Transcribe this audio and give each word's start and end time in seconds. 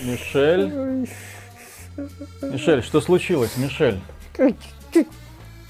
Мишель? 0.00 1.08
Мишель, 2.42 2.82
что 2.82 3.00
случилось, 3.00 3.56
Мишель? 3.56 4.00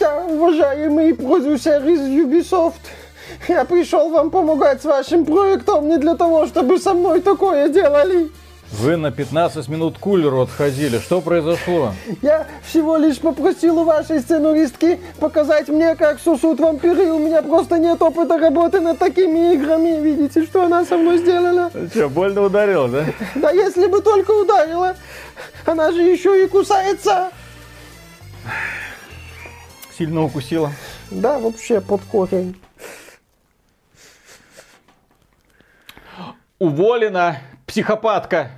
Уважаемый 0.01 1.15
продюсер 1.15 1.87
из 1.87 2.01
Ubisoft, 2.01 2.81
я 3.49 3.65
пришел 3.65 4.11
вам 4.11 4.31
помогать 4.31 4.83
с 4.83 4.85
вашим 4.85 5.25
проектом 5.25 5.89
не 5.89 5.99
для 5.99 6.15
того, 6.15 6.47
чтобы 6.47 6.79
со 6.79 6.95
мной 6.95 7.21
такое 7.21 7.69
делали. 7.69 8.31
Вы 8.73 8.97
на 8.97 9.11
15 9.13 9.69
минут 9.69 9.99
кулеру 9.99 10.43
отходили. 10.43 10.99
Что 10.99 11.21
произошло? 11.21 11.93
Я 12.23 12.47
всего 12.65 12.97
лишь 12.97 13.19
попросил 13.19 13.79
у 13.79 13.85
вашей 13.85 14.21
сценаристки 14.21 15.01
показать 15.21 15.69
мне, 15.69 15.95
как 15.95 16.19
сусут 16.19 16.61
вампиры. 16.61 17.13
У 17.13 17.19
меня 17.19 17.43
просто 17.43 17.79
нет 17.79 18.03
опыта 18.03 18.39
работы 18.39 18.81
над 18.81 18.99
такими 18.99 19.55
играми. 19.55 20.01
Видите, 20.01 20.45
что 20.45 20.65
она 20.65 20.85
со 20.85 20.97
мной 20.97 21.19
сделала? 21.19 21.71
Что, 21.91 22.09
больно 22.09 22.43
ударила, 22.43 22.89
да? 22.89 23.05
Да 23.37 23.51
если 23.51 23.87
бы 23.87 24.01
только 24.01 24.33
ударила. 24.33 24.97
Она 25.67 25.93
же 25.93 26.03
еще 26.03 26.45
и 26.45 26.49
кусается. 26.49 27.31
Сильно 29.97 30.25
укусила? 30.25 30.73
Да, 31.11 31.39
вообще 31.39 31.81
под 31.81 32.01
корень. 32.03 32.57
Уволена 36.59 37.39
психопатка. 37.75 38.53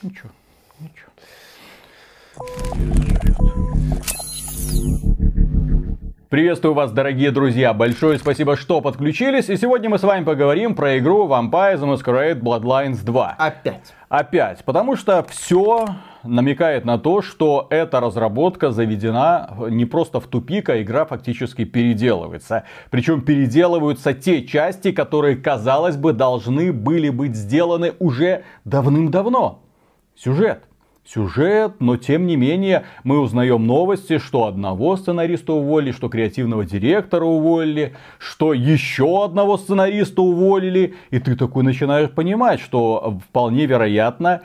Ничего, 0.00 0.30
ничего. 0.30 0.30
Приветствую 6.34 6.74
вас, 6.74 6.90
дорогие 6.90 7.30
друзья! 7.30 7.72
Большое 7.72 8.18
спасибо, 8.18 8.56
что 8.56 8.80
подключились. 8.80 9.48
И 9.48 9.56
сегодня 9.56 9.88
мы 9.88 10.00
с 10.00 10.02
вами 10.02 10.24
поговорим 10.24 10.74
про 10.74 10.98
игру 10.98 11.28
Vampire 11.28 11.78
the 11.78 11.94
Masquerade 11.94 12.40
Bloodlines 12.40 13.04
2. 13.04 13.36
Опять. 13.38 13.94
Опять. 14.08 14.64
Потому 14.64 14.96
что 14.96 15.24
все 15.30 15.86
намекает 16.24 16.84
на 16.84 16.98
то, 16.98 17.22
что 17.22 17.68
эта 17.70 18.00
разработка 18.00 18.72
заведена 18.72 19.48
не 19.70 19.84
просто 19.84 20.18
в 20.18 20.26
тупик, 20.26 20.70
а 20.70 20.82
игра 20.82 21.04
фактически 21.04 21.64
переделывается. 21.64 22.64
Причем 22.90 23.20
переделываются 23.20 24.12
те 24.12 24.44
части, 24.44 24.90
которые, 24.90 25.36
казалось 25.36 25.96
бы, 25.96 26.12
должны 26.12 26.72
были 26.72 27.10
быть 27.10 27.36
сделаны 27.36 27.92
уже 28.00 28.42
давным-давно. 28.64 29.62
Сюжет 30.16 30.64
сюжет, 31.06 31.74
но 31.80 31.96
тем 31.96 32.26
не 32.26 32.36
менее 32.36 32.84
мы 33.02 33.20
узнаем 33.20 33.66
новости, 33.66 34.18
что 34.18 34.46
одного 34.46 34.96
сценариста 34.96 35.52
уволили, 35.52 35.92
что 35.92 36.08
креативного 36.08 36.64
директора 36.64 37.24
уволили, 37.24 37.94
что 38.18 38.54
еще 38.54 39.24
одного 39.24 39.58
сценариста 39.58 40.22
уволили, 40.22 40.94
и 41.10 41.18
ты 41.18 41.36
такой 41.36 41.62
начинаешь 41.62 42.10
понимать, 42.10 42.60
что 42.60 43.18
вполне 43.28 43.66
вероятно 43.66 44.42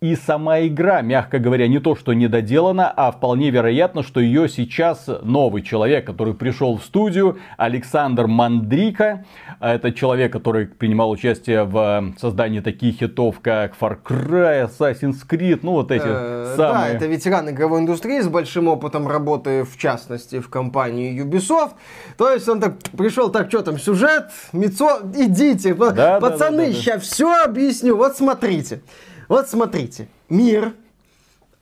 и 0.00 0.14
сама 0.14 0.60
игра, 0.60 1.00
мягко 1.02 1.38
говоря, 1.38 1.68
не 1.68 1.78
то 1.78 1.96
что 1.96 2.12
недоделана, 2.12 2.92
а 2.94 3.10
вполне 3.12 3.50
вероятно, 3.50 4.02
что 4.02 4.20
ее 4.20 4.48
сейчас 4.48 5.08
новый 5.22 5.62
человек, 5.62 6.06
который 6.06 6.34
пришел 6.34 6.76
в 6.76 6.84
студию, 6.84 7.38
Александр 7.56 8.26
Мандрика. 8.26 9.24
Это 9.58 9.92
человек, 9.92 10.32
который 10.32 10.66
принимал 10.66 11.10
участие 11.10 11.64
в 11.64 12.14
создании 12.18 12.60
таких 12.60 12.96
хитов, 12.96 13.40
как 13.40 13.74
Far 13.80 13.98
Cry, 14.02 14.68
Assassin's 14.68 15.26
Creed, 15.28 15.60
ну 15.62 15.72
вот 15.72 15.90
эти 15.90 16.06
Э, 16.06 16.54
самые... 16.56 16.92
Да, 16.92 16.96
это 16.96 17.06
ветеран 17.06 17.50
игровой 17.50 17.80
индустрии 17.80 18.20
с 18.20 18.28
большим 18.28 18.68
опытом 18.68 19.08
работы, 19.08 19.64
в 19.64 19.76
частности, 19.76 20.40
в 20.40 20.48
компании 20.48 21.22
Ubisoft. 21.22 21.72
То 22.16 22.30
есть 22.30 22.48
он 22.48 22.60
так 22.60 22.78
пришел, 22.96 23.30
так, 23.30 23.48
что 23.48 23.62
там, 23.62 23.78
сюжет, 23.78 24.30
Мицо, 24.52 25.00
идите, 25.14 25.74
Да, 25.74 25.90
да, 25.90 26.20
пацаны, 26.20 26.56
да, 26.56 26.62
да, 26.64 26.68
да. 26.68 26.72
сейчас 26.72 27.02
все 27.02 27.44
объясню. 27.44 27.96
Вот 27.96 28.16
смотрите, 28.16 28.82
вот 29.28 29.48
смотрите, 29.48 30.08
мир, 30.28 30.74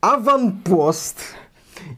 аванпост, 0.00 1.18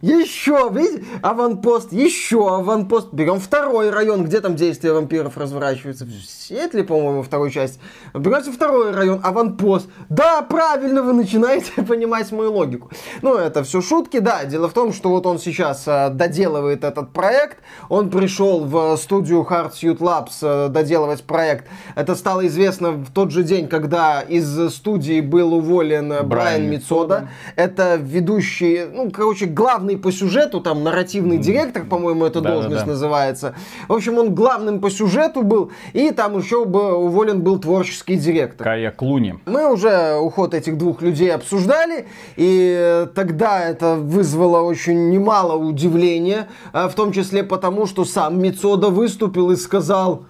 еще, 0.03 0.71
видите, 0.73 1.05
аванпост, 1.23 1.93
еще 1.93 2.49
аванпост. 2.49 3.13
Берем 3.13 3.41
второй 3.41 3.91
район, 3.91 4.25
где 4.25 4.41
там 4.41 4.57
действия 4.57 4.93
вампиров 4.93 5.37
разворачиваются. 5.37 6.05
В 6.05 6.11
Сиэтле, 6.11 6.85
по-моему, 6.85 7.23
вторую 7.23 7.51
часть. 7.51 7.79
Берете 8.15 8.51
второй 8.51 8.93
район, 8.93 9.21
аванпост. 9.23 9.89
Да, 10.09 10.43
правильно, 10.43 11.03
вы 11.03 11.13
начинаете 11.13 11.83
понимать 11.89 12.33
мою 12.33 12.53
логику. 12.53 12.91
Ну, 13.23 13.37
это 13.37 13.63
все 13.63 13.81
шутки, 13.81 14.19
да. 14.19 14.45
Дело 14.45 14.69
в 14.69 14.73
том, 14.73 14.93
что 14.93 15.11
вот 15.11 15.27
он 15.27 15.39
сейчас 15.39 15.85
э, 15.87 16.11
доделывает 16.11 16.85
этот 16.85 17.13
проект. 17.13 17.59
Он 17.89 18.11
пришел 18.11 18.65
в 18.65 18.97
студию 18.97 19.47
Hard 19.49 19.73
Suit 19.73 19.99
Labs 19.99 20.39
э, 20.43 20.69
доделывать 20.69 21.23
проект. 21.25 21.67
Это 21.95 22.15
стало 22.15 22.47
известно 22.47 22.93
в 22.93 23.13
тот 23.13 23.31
же 23.31 23.43
день, 23.43 23.69
когда 23.69 24.21
из 24.21 24.71
студии 24.75 25.21
был 25.21 25.55
уволен 25.55 26.13
э, 26.13 26.23
Брайан 26.23 26.47
Брайан 26.47 26.71
Мицода. 26.71 27.29
Это 27.57 27.97
ведущий, 27.97 28.87
ну, 28.93 29.11
короче, 29.11 29.47
главный 29.47 29.66
по 30.03 30.13
сюжету, 30.13 30.61
там, 30.61 30.85
нарративный 30.85 31.39
директор, 31.39 31.85
по-моему, 31.85 32.25
эта 32.25 32.41
Да-да-да. 32.41 32.55
должность 32.55 32.87
называется. 32.87 33.55
В 33.89 33.93
общем, 33.93 34.19
он 34.19 34.35
главным 34.35 34.81
по 34.81 34.91
сюжету 34.91 35.43
был, 35.43 35.71
и 35.93 36.11
там 36.11 36.39
еще 36.39 36.65
бы 36.65 36.95
уволен 36.95 37.43
был 37.43 37.59
творческий 37.59 38.17
директор. 38.17 38.65
Кая 38.65 38.91
Клуни. 38.91 39.39
Мы 39.47 39.73
уже 39.73 40.17
уход 40.17 40.55
этих 40.55 40.79
двух 40.79 41.03
людей 41.03 41.33
обсуждали, 41.35 42.07
и 42.37 43.07
тогда 43.15 43.63
это 43.65 43.97
вызвало 43.97 44.61
очень 44.63 45.11
немало 45.11 45.57
удивления, 45.57 46.49
а, 46.73 46.89
в 46.89 46.95
том 46.95 47.13
числе 47.13 47.43
потому, 47.43 47.87
что 47.87 48.05
сам 48.05 48.41
Мицода 48.41 48.89
выступил 48.89 49.51
и 49.51 49.57
сказал... 49.57 50.25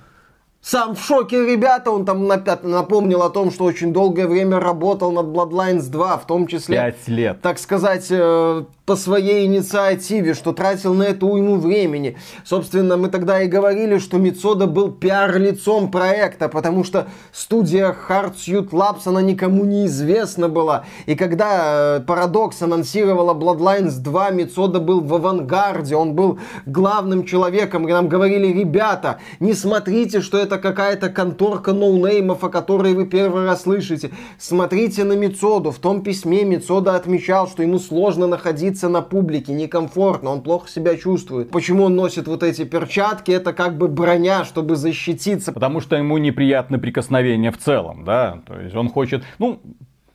Сам 0.63 0.97
в 0.97 1.01
шоке, 1.01 1.47
ребята, 1.47 1.93
он 1.93 2.05
там 2.05 2.27
напомнил 2.27 3.23
о 3.23 3.31
том, 3.31 3.53
что 3.53 3.63
очень 3.63 3.93
долгое 3.93 4.27
время 4.27 4.59
работал 4.59 5.13
над 5.13 5.27
Bloodlines 5.27 5.89
2, 5.89 6.17
в 6.17 6.27
том 6.27 6.49
числе 6.49 6.77
Пять 6.79 7.07
лет. 7.07 7.41
так 7.41 7.61
сказать, 7.61 8.07
э, 8.11 8.65
по 8.87 8.95
своей 8.95 9.47
инициативе, 9.47 10.35
что 10.35 10.53
тратил 10.53 10.95
на 10.95 11.03
это 11.03 11.27
уйму 11.27 11.57
времени. 11.57 12.17
Собственно, 12.45 12.97
мы 12.97 13.09
тогда 13.09 13.43
и 13.43 13.49
говорили, 13.49 13.99
что 13.99 14.17
Мицода 14.17 14.69
был 14.69 14.93
пиар-лицом 14.93 15.91
проекта, 15.91 16.49
потому 16.49 16.85
что 16.85 17.09
студия 17.33 17.95
Hard 18.09 18.37
Suit 18.37 18.71
Labs, 18.71 19.03
она 19.07 19.23
никому 19.23 19.65
не 19.65 19.87
известна 19.87 20.49
была. 20.49 20.85
И 21.07 21.17
когда 21.17 21.99
э, 21.99 22.05
Paradox 22.07 22.63
анонсировала 22.63 23.35
Bloodlines 23.35 23.99
2, 23.99 24.31
Мицода 24.31 24.79
был 24.79 25.01
в 25.01 25.13
авангарде, 25.13 25.97
он 25.97 26.15
был 26.15 26.39
главным 26.65 27.25
человеком, 27.25 27.89
и 27.89 27.93
нам 27.93 28.09
говорили, 28.09 28.47
ребята, 28.57 29.19
не 29.41 29.55
смотрите, 29.55 30.21
что 30.21 30.39
это 30.39 30.59
какая-то 30.59 31.09
конторка 31.09 31.73
ноунеймов, 31.73 32.45
о 32.45 32.51
которой 32.51 32.95
вы 32.95 33.07
первый 33.07 33.47
раз 33.47 33.63
слышите. 33.63 34.13
Смотрите 34.39 35.03
на 35.03 35.15
Мицоду. 35.15 35.73
В 35.73 35.79
том 35.81 36.03
письме 36.03 36.45
Мицода 36.45 36.95
отмечал, 36.95 37.49
что 37.49 37.65
ему 37.65 37.81
сложно 37.81 38.29
находиться 38.29 38.76
на 38.83 39.03
публике, 39.03 39.53
некомфортно, 39.53 40.31
он 40.31 40.43
плохо 40.43 40.69
себя 40.69 40.97
чувствует. 40.97 41.51
Почему 41.51 41.85
он 41.85 41.97
носит 41.97 42.29
вот 42.29 42.43
эти 42.43 42.65
перчатки? 42.65 43.31
Это 43.31 43.53
как 43.53 43.77
бы 43.79 43.89
броня, 43.89 44.45
чтобы 44.45 44.77
защититься. 44.77 45.53
Потому 45.53 45.81
что 45.81 45.97
ему 45.97 46.19
неприятны 46.19 46.79
прикосновения 46.79 47.51
в 47.51 47.59
целом, 47.59 48.05
да. 48.05 48.43
То 48.47 48.61
есть 48.61 48.77
он 48.77 48.89
хочет, 48.89 49.25
ну, 49.39 49.61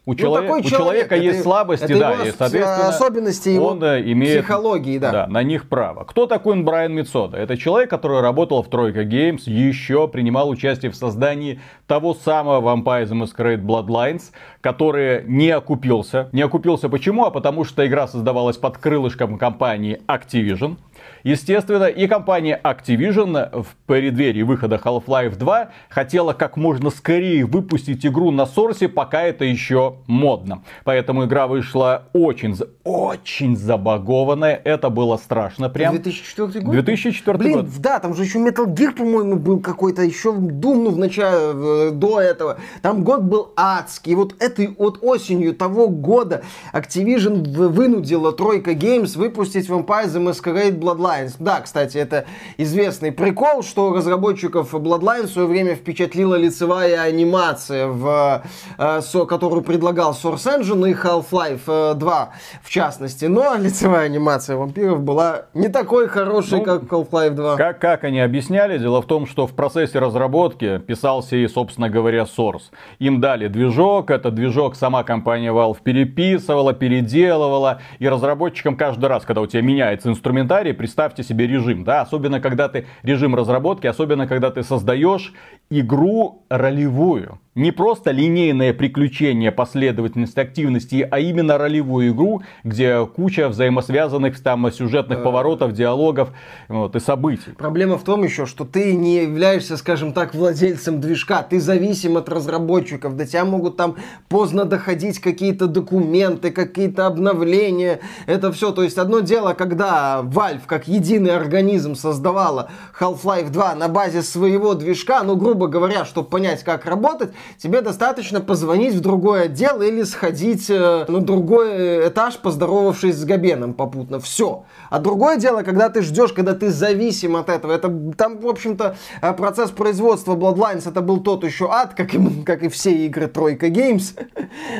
у, 0.03 0.15
человек- 0.15 0.47
такой 0.47 0.59
у 0.61 0.63
человека 0.63 1.09
человек, 1.09 1.23
есть 1.23 1.35
это- 1.35 1.43
слабости, 1.43 1.83
это 1.83 1.99
да, 1.99 2.11
его 2.11 2.23
и, 2.23 2.31
соответственно, 2.31 2.87
особенности 2.87 3.49
его 3.49 3.67
он 3.67 3.79
да, 3.79 4.01
имеет 4.01 4.43
психологии, 4.43 4.97
да. 4.97 5.27
на 5.27 5.43
них 5.43 5.69
право. 5.69 6.03
Кто 6.05 6.25
такой 6.25 6.59
Брайан 6.61 6.93
Мицода? 6.93 7.37
Это 7.37 7.55
человек, 7.55 7.89
который 7.89 8.21
работал 8.21 8.63
в 8.63 8.69
Тройка 8.69 9.03
Games, 9.03 9.41
еще 9.45 10.07
принимал 10.07 10.49
участие 10.49 10.91
в 10.91 10.95
создании 10.95 11.59
того 11.85 12.15
самого 12.15 12.75
Vampire 12.75 13.05
the 13.05 13.23
Masquerade 13.23 13.61
Bloodlines, 13.61 14.31
который 14.61 15.23
не 15.27 15.51
окупился. 15.51 16.29
Не 16.31 16.41
окупился 16.41 16.89
почему? 16.89 17.25
А 17.25 17.31
потому 17.31 17.63
что 17.63 17.85
игра 17.85 18.07
создавалась 18.07 18.57
под 18.57 18.79
крылышком 18.79 19.37
компании 19.37 20.01
Activision. 20.07 20.77
Естественно, 21.23 21.85
и 21.85 22.07
компания 22.07 22.59
Activision 22.63 23.63
в 23.63 23.67
преддверии 23.85 24.41
выхода 24.41 24.81
Half-Life 24.83 25.37
2 25.37 25.69
хотела 25.89 26.33
как 26.33 26.57
можно 26.57 26.89
скорее 26.89 27.45
выпустить 27.45 28.05
игру 28.05 28.31
на 28.31 28.45
сорсе, 28.45 28.87
пока 28.87 29.21
это 29.23 29.45
еще 29.45 29.97
модно. 30.07 30.63
Поэтому 30.83 31.25
игра 31.25 31.47
вышла 31.47 32.03
очень, 32.13 32.57
очень 32.83 33.55
забагованная. 33.55 34.59
Это 34.63 34.89
было 34.89 35.17
страшно 35.17 35.69
прям. 35.69 35.93
2004 35.95 36.65
год? 36.65 36.73
2004 36.73 37.37
Блин, 37.37 37.53
год. 37.61 37.67
да, 37.79 37.99
там 37.99 38.15
же 38.15 38.23
еще 38.23 38.39
Metal 38.39 38.65
Gear, 38.65 38.91
по-моему, 38.93 39.35
был 39.35 39.59
какой-то, 39.59 40.01
еще 40.01 40.29
Doom, 40.29 40.83
ну, 40.83 40.89
в 40.91 40.97
начале, 40.97 41.91
до 41.91 42.19
этого. 42.19 42.57
Там 42.81 43.03
год 43.03 43.21
был 43.21 43.53
адский. 43.55 44.13
И 44.13 44.15
вот 44.15 44.35
этой 44.39 44.73
вот 44.77 44.99
осенью 45.01 45.55
того 45.55 45.87
года 45.87 46.43
Activision 46.73 47.43
вынудила 47.67 48.31
Тройка 48.31 48.71
Games 48.71 49.17
выпустить 49.17 49.69
Vampire 49.69 50.07
the 50.07 50.21
Masquerade 50.21 50.79
Bloodlines. 50.91 51.35
Да, 51.39 51.61
кстати, 51.61 51.97
это 51.97 52.25
известный 52.57 53.11
прикол, 53.11 53.63
что 53.63 53.93
разработчиков 53.93 54.73
Bloodlines 54.73 55.27
в 55.27 55.31
свое 55.31 55.47
время 55.47 55.75
впечатлила 55.75 56.35
лицевая 56.35 57.01
анимация, 57.01 57.87
в, 57.87 58.43
э, 58.77 59.01
со, 59.01 59.25
которую 59.25 59.61
предлагал 59.61 60.11
Source 60.11 60.59
Engine 60.59 60.91
и 60.91 60.93
Half-Life 60.93 61.95
2 61.95 62.29
э, 62.33 62.59
в 62.63 62.69
частности. 62.69 63.25
Но 63.25 63.55
лицевая 63.55 64.05
анимация 64.05 64.57
вампиров 64.57 65.01
была 65.01 65.45
не 65.53 65.67
такой 65.69 66.07
хорошей, 66.07 66.59
ну, 66.59 66.65
как 66.65 66.83
Half-Life 66.83 67.31
2. 67.31 67.55
Как, 67.57 67.79
как 67.79 68.03
они 68.03 68.19
объясняли? 68.19 68.77
Дело 68.77 69.01
в 69.01 69.05
том, 69.05 69.25
что 69.25 69.47
в 69.47 69.53
процессе 69.53 69.99
разработки 69.99 70.77
писался 70.79 71.35
и, 71.35 71.47
собственно 71.47 71.89
говоря, 71.89 72.23
Source. 72.23 72.71
Им 72.99 73.21
дали 73.21 73.47
движок, 73.47 74.11
этот 74.11 74.35
движок 74.35 74.75
сама 74.75 75.03
компания 75.03 75.51
Valve 75.51 75.77
переписывала, 75.83 76.73
переделывала, 76.73 77.81
и 77.99 78.07
разработчикам 78.07 78.75
каждый 78.75 79.05
раз, 79.05 79.23
когда 79.23 79.41
у 79.41 79.47
тебя 79.47 79.61
меняется 79.61 80.09
инструментарий, 80.09 80.73
представьте 80.81 81.21
себе 81.21 81.45
режим, 81.45 81.83
да, 81.83 82.01
особенно 82.01 82.41
когда 82.41 82.67
ты 82.67 82.87
режим 83.03 83.35
разработки, 83.35 83.85
особенно 83.85 84.25
когда 84.25 84.49
ты 84.49 84.63
создаешь 84.63 85.31
игру 85.69 86.43
ролевую. 86.49 87.39
Не 87.53 87.71
просто 87.71 88.11
линейное 88.11 88.73
приключение, 88.73 89.51
последовательность 89.51 90.37
активностей, 90.37 91.01
а 91.01 91.19
именно 91.19 91.57
ролевую 91.57 92.13
игру, 92.13 92.43
где 92.63 93.05
куча 93.05 93.49
взаимосвязанных 93.49 94.41
там 94.41 94.71
сюжетных 94.71 95.21
поворотов, 95.21 95.73
диалогов 95.73 96.29
вот, 96.69 96.95
и 96.95 97.01
событий. 97.01 97.51
Проблема 97.57 97.97
в 97.97 98.05
том 98.05 98.23
еще, 98.23 98.45
что 98.45 98.63
ты 98.63 98.93
не 98.95 99.23
являешься, 99.23 99.75
скажем 99.75 100.13
так, 100.13 100.33
владельцем 100.33 101.01
движка, 101.01 101.43
ты 101.43 101.59
зависим 101.59 102.15
от 102.15 102.29
разработчиков, 102.29 103.17
до 103.17 103.27
тебя 103.27 103.43
могут 103.43 103.75
там 103.75 103.97
поздно 104.29 104.63
доходить 104.63 105.19
какие-то 105.19 105.67
документы, 105.67 106.51
какие-то 106.51 107.05
обновления, 107.05 107.99
это 108.27 108.53
все. 108.53 108.71
То 108.71 108.81
есть 108.81 108.97
одно 108.97 109.19
дело, 109.19 109.51
когда 109.55 110.21
Valve 110.23 110.61
как 110.65 110.87
единый 110.87 111.35
организм 111.35 111.95
создавала 111.95 112.69
Half-Life 112.97 113.49
2 113.49 113.75
на 113.75 113.89
базе 113.89 114.21
своего 114.21 114.73
движка, 114.73 115.21
ну, 115.23 115.35
грубо 115.35 115.67
говоря, 115.67 116.05
чтобы 116.05 116.29
понять, 116.29 116.63
как 116.63 116.85
работать, 116.85 117.33
тебе 117.57 117.81
достаточно 117.81 118.41
позвонить 118.41 118.93
в 118.93 119.01
другой 119.01 119.43
отдел 119.43 119.81
или 119.81 120.03
сходить 120.03 120.69
э, 120.69 121.05
на 121.07 121.21
другой 121.21 122.07
этаж, 122.07 122.37
поздоровавшись 122.37 123.15
с 123.15 123.23
Габеном 123.23 123.73
попутно. 123.73 124.19
Все. 124.19 124.63
А 124.89 124.99
другое 124.99 125.37
дело, 125.37 125.63
когда 125.63 125.89
ты 125.89 126.01
ждешь, 126.01 126.33
когда 126.33 126.53
ты 126.53 126.69
зависим 126.69 127.35
от 127.35 127.49
этого. 127.49 127.71
Это 127.71 127.91
там, 128.17 128.39
в 128.39 128.47
общем-то, 128.47 128.95
э, 129.21 129.33
процесс 129.33 129.71
производства 129.71 130.35
Bloodlines 130.35 130.87
это 130.87 131.01
был 131.01 131.19
тот 131.19 131.43
еще 131.43 131.69
ад, 131.71 131.93
как 131.93 132.13
и, 132.13 132.43
как 132.43 132.63
и 132.63 132.69
все 132.69 132.91
игры 133.05 133.27
Тройка 133.27 133.67
Games, 133.67 134.17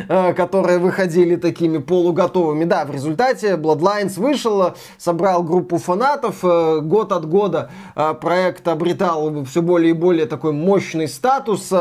э, 0.08 0.34
которые 0.34 0.80
выходили 0.80 1.36
такими 1.36 1.78
полуготовыми. 1.78 2.66
Да, 2.66 2.86
в 2.86 2.92
результате 2.92 3.56
Bloodlines 3.56 4.20
вышел, 4.20 4.74
собрал 4.98 5.44
группу 5.44 5.78
фанатов. 5.78 6.42
Год 6.42 7.12
от 7.12 7.28
года 7.28 7.70
проект 8.22 8.68
обретал 8.68 9.44
все 9.46 9.62
более 9.62 9.92
и 9.92 9.94
более 9.94 10.26
такой 10.26 10.52
мощный 10.52 11.08
статус 11.08 11.72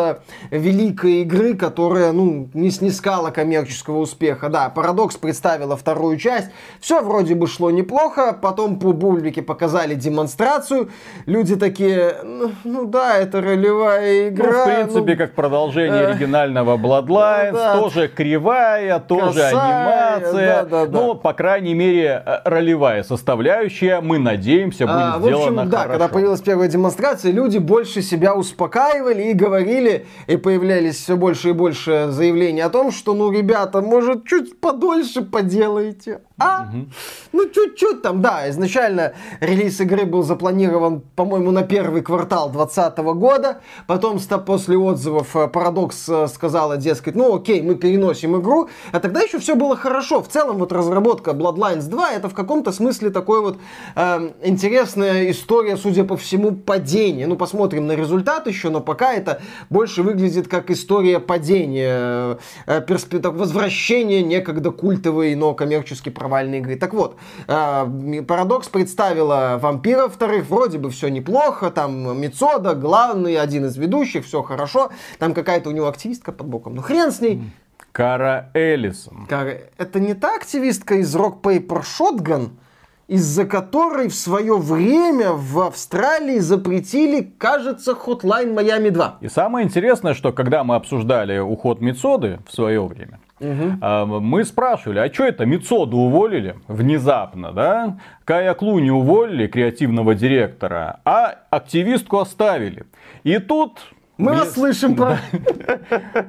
великой 0.71 1.23
игры, 1.23 1.55
которая, 1.55 2.13
ну, 2.13 2.49
не 2.55 2.71
снискала 2.71 3.31
коммерческого 3.31 3.99
успеха. 3.99 4.49
Да, 4.49 4.69
Парадокс 4.69 5.17
представила 5.17 5.77
вторую 5.77 6.17
часть, 6.17 6.51
все 6.81 7.03
вроде 7.03 7.35
бы 7.35 7.47
шло 7.47 7.71
неплохо, 7.71 8.37
потом 8.41 8.79
по 8.79 8.93
публике 8.93 9.43
показали 9.43 9.95
демонстрацию, 9.95 10.91
люди 11.27 11.57
такие, 11.57 12.17
ну, 12.25 12.53
ну 12.65 12.85
да, 12.87 13.17
это 13.17 13.41
ролевая 13.41 14.29
игра. 14.29 14.53
Ну, 14.53 14.61
в 14.61 14.65
принципе, 14.65 15.13
ну, 15.13 15.19
как 15.19 15.35
продолжение 15.35 16.03
э, 16.03 16.07
оригинального 16.07 16.77
Bloodlines, 16.77 17.53
да, 17.53 17.79
тоже 17.79 18.09
кривая, 18.09 18.99
тоже 19.01 19.27
косая, 19.27 19.51
анимация, 19.51 20.63
да, 20.63 20.65
да, 20.65 20.87
да. 20.87 21.01
но, 21.01 21.15
по 21.15 21.33
крайней 21.33 21.75
мере, 21.75 22.23
э, 22.25 22.39
ролевая 22.45 23.03
составляющая, 23.03 24.01
мы 24.01 24.19
надеемся, 24.19 24.87
будет 24.87 24.97
а, 24.97 25.19
сделана 25.21 25.45
в 25.47 25.59
общем, 25.59 25.71
да, 25.71 25.87
когда 25.87 26.09
появилась 26.09 26.41
первая 26.41 26.69
демонстрация, 26.69 27.33
люди 27.33 27.59
больше 27.59 28.03
себя 28.03 28.35
успокаивали 28.35 29.23
и 29.25 29.33
говорили, 29.33 30.07
и 30.27 30.37
появлялись 30.61 30.97
все 30.97 31.17
больше 31.17 31.49
и 31.49 31.53
больше 31.53 32.09
заявлений 32.11 32.61
о 32.61 32.69
том, 32.69 32.93
что, 32.93 33.15
ну, 33.15 33.33
ребята, 33.33 33.81
может, 33.81 34.27
чуть 34.27 34.61
подольше 34.61 35.23
поделайте. 35.23 36.21
А? 36.41 36.63
Угу. 36.63 36.87
Ну, 37.33 37.49
чуть-чуть 37.51 38.03
там, 38.03 38.23
да. 38.23 38.49
Изначально 38.49 39.13
релиз 39.41 39.81
игры 39.81 40.07
был 40.07 40.23
запланирован, 40.23 41.03
по-моему, 41.15 41.51
на 41.51 41.63
первый 41.63 42.03
квартал 42.03 42.51
2020 42.51 42.99
года. 43.15 43.61
Потом, 43.87 44.19
после 44.47 44.79
отзывов, 44.79 45.37
э, 45.37 45.49
Парадокс 45.49 46.09
э, 46.09 46.29
сказала, 46.29 46.77
дескать, 46.77 47.15
ну, 47.15 47.37
окей, 47.37 47.61
мы 47.61 47.75
переносим 47.75 48.41
игру. 48.41 48.69
А 48.93 49.01
тогда 49.01 49.21
еще 49.21 49.39
все 49.39 49.55
было 49.55 49.77
хорошо. 49.77 50.23
В 50.23 50.29
целом, 50.29 50.57
вот 50.57 50.73
разработка 50.73 51.33
Bloodlines 51.33 51.89
2 51.89 52.13
это 52.13 52.29
в 52.29 52.35
каком-то 52.35 52.73
смысле 52.73 53.11
такой 53.11 53.43
вот 53.43 53.59
э, 53.97 54.31
интересная 54.43 55.31
история, 55.31 55.77
судя 55.77 56.05
по 56.05 56.17
всему, 56.17 56.53
падения. 56.53 57.27
Ну, 57.27 57.37
посмотрим 57.37 57.87
на 57.87 57.93
результат 57.93 58.47
еще, 58.47 58.71
но 58.71 58.81
пока 58.81 59.13
это 59.13 59.43
больше 59.69 60.03
выглядит 60.03 60.49
как 60.51 60.71
история 60.71 61.21
падения, 61.21 62.39
э, 62.67 62.81
перспе... 62.87 63.19
возвращения 63.21 64.23
некогда 64.23 64.71
культовой, 64.71 65.35
но 65.35 65.55
коммерчески 65.55 66.11
провальной 66.11 66.59
игры. 66.59 66.77
Так 66.77 66.93
вот, 66.93 67.17
э, 67.49 68.23
Парадокс 68.27 68.69
представила 68.69 69.59
вампиров 69.63 70.15
вторых, 70.15 70.47
вроде 70.51 70.79
бы 70.79 70.91
все 70.91 71.09
неплохо, 71.09 71.71
там 71.71 72.21
Мицода, 72.21 72.75
главный, 72.75 73.37
один 73.37 73.65
из 73.67 73.77
ведущих, 73.77 74.27
все 74.27 74.43
хорошо, 74.43 74.91
там 75.19 75.33
какая-то 75.33 75.71
у 75.71 75.73
него 75.73 75.89
активистка 75.89 76.33
под 76.33 76.47
боком, 76.47 76.75
ну 76.75 76.83
хрен 76.83 77.13
с 77.13 77.21
ней. 77.21 77.43
Кара 77.93 78.51
Эллисон. 78.55 79.27
Кара... 79.27 79.59
Это 79.79 80.01
не 80.01 80.15
та 80.15 80.37
активистка 80.37 80.97
из 80.97 81.15
Rock 81.17 81.41
Paper 81.43 81.83
Shotgun? 81.83 82.51
Из-за 83.11 83.45
которой 83.45 84.09
в 84.09 84.15
свое 84.15 84.57
время 84.57 85.33
в 85.33 85.59
Австралии 85.59 86.39
запретили, 86.39 87.23
кажется, 87.39 87.93
Hotline 87.93 88.55
Miami 88.55 88.91
2. 88.91 89.17
И 89.21 89.29
самое 89.29 89.67
интересное, 89.67 90.15
что 90.15 90.33
когда 90.33 90.63
мы 90.63 90.77
обсуждали 90.77 91.39
уход 91.39 91.81
Мицоды 91.81 92.39
в 92.49 92.55
свое 92.55 92.81
время, 92.87 93.19
Угу. 93.41 94.21
Мы 94.21 94.45
спрашивали, 94.45 94.99
а 94.99 95.11
что 95.11 95.25
это 95.25 95.47
Мицоду 95.47 95.97
уволили 95.97 96.57
внезапно, 96.69 97.53
да? 97.53 97.99
Кая 98.27 98.53
Клуни 98.53 98.91
уволили, 98.91 99.47
креативного 99.47 100.15
директора, 100.15 101.01
а 101.07 101.37
активистку 101.49 102.19
оставили. 102.19 102.85
И 103.25 103.39
тут 103.39 103.81
мы 104.21 104.33
вас 104.33 104.53
слышим, 104.53 104.95
про... 104.97 105.19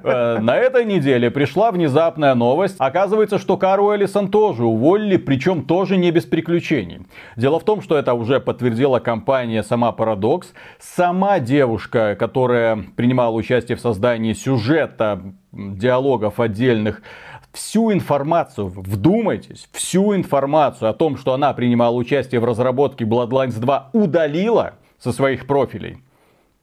Э, 0.03 0.39
на 0.39 0.57
этой 0.57 0.85
неделе 0.85 1.29
пришла 1.29 1.71
внезапная 1.71 2.35
новость. 2.35 2.75
Оказывается, 2.79 3.37
что 3.37 3.57
Кару 3.57 3.91
Эллисон 3.91 4.29
тоже 4.29 4.63
уволили, 4.63 5.17
причем 5.17 5.63
тоже 5.63 5.97
не 5.97 6.11
без 6.11 6.25
приключений. 6.25 7.05
Дело 7.35 7.59
в 7.59 7.63
том, 7.63 7.81
что 7.81 7.97
это 7.97 8.13
уже 8.13 8.39
подтвердила 8.39 8.99
компания 8.99 9.63
сама 9.63 9.93
Paradox. 9.97 10.45
Сама 10.79 11.39
девушка, 11.39 12.15
которая 12.17 12.83
принимала 12.95 13.35
участие 13.35 13.77
в 13.77 13.81
создании 13.81 14.33
сюжета, 14.33 15.21
диалогов 15.51 16.39
отдельных, 16.39 17.01
всю 17.51 17.91
информацию, 17.91 18.67
вдумайтесь, 18.67 19.69
всю 19.73 20.15
информацию 20.15 20.89
о 20.89 20.93
том, 20.93 21.17
что 21.17 21.33
она 21.33 21.53
принимала 21.53 21.95
участие 21.95 22.39
в 22.39 22.45
разработке 22.45 23.05
Bloodlines 23.05 23.59
2, 23.59 23.89
удалила 23.93 24.75
со 24.99 25.11
своих 25.11 25.47
профилей 25.47 25.97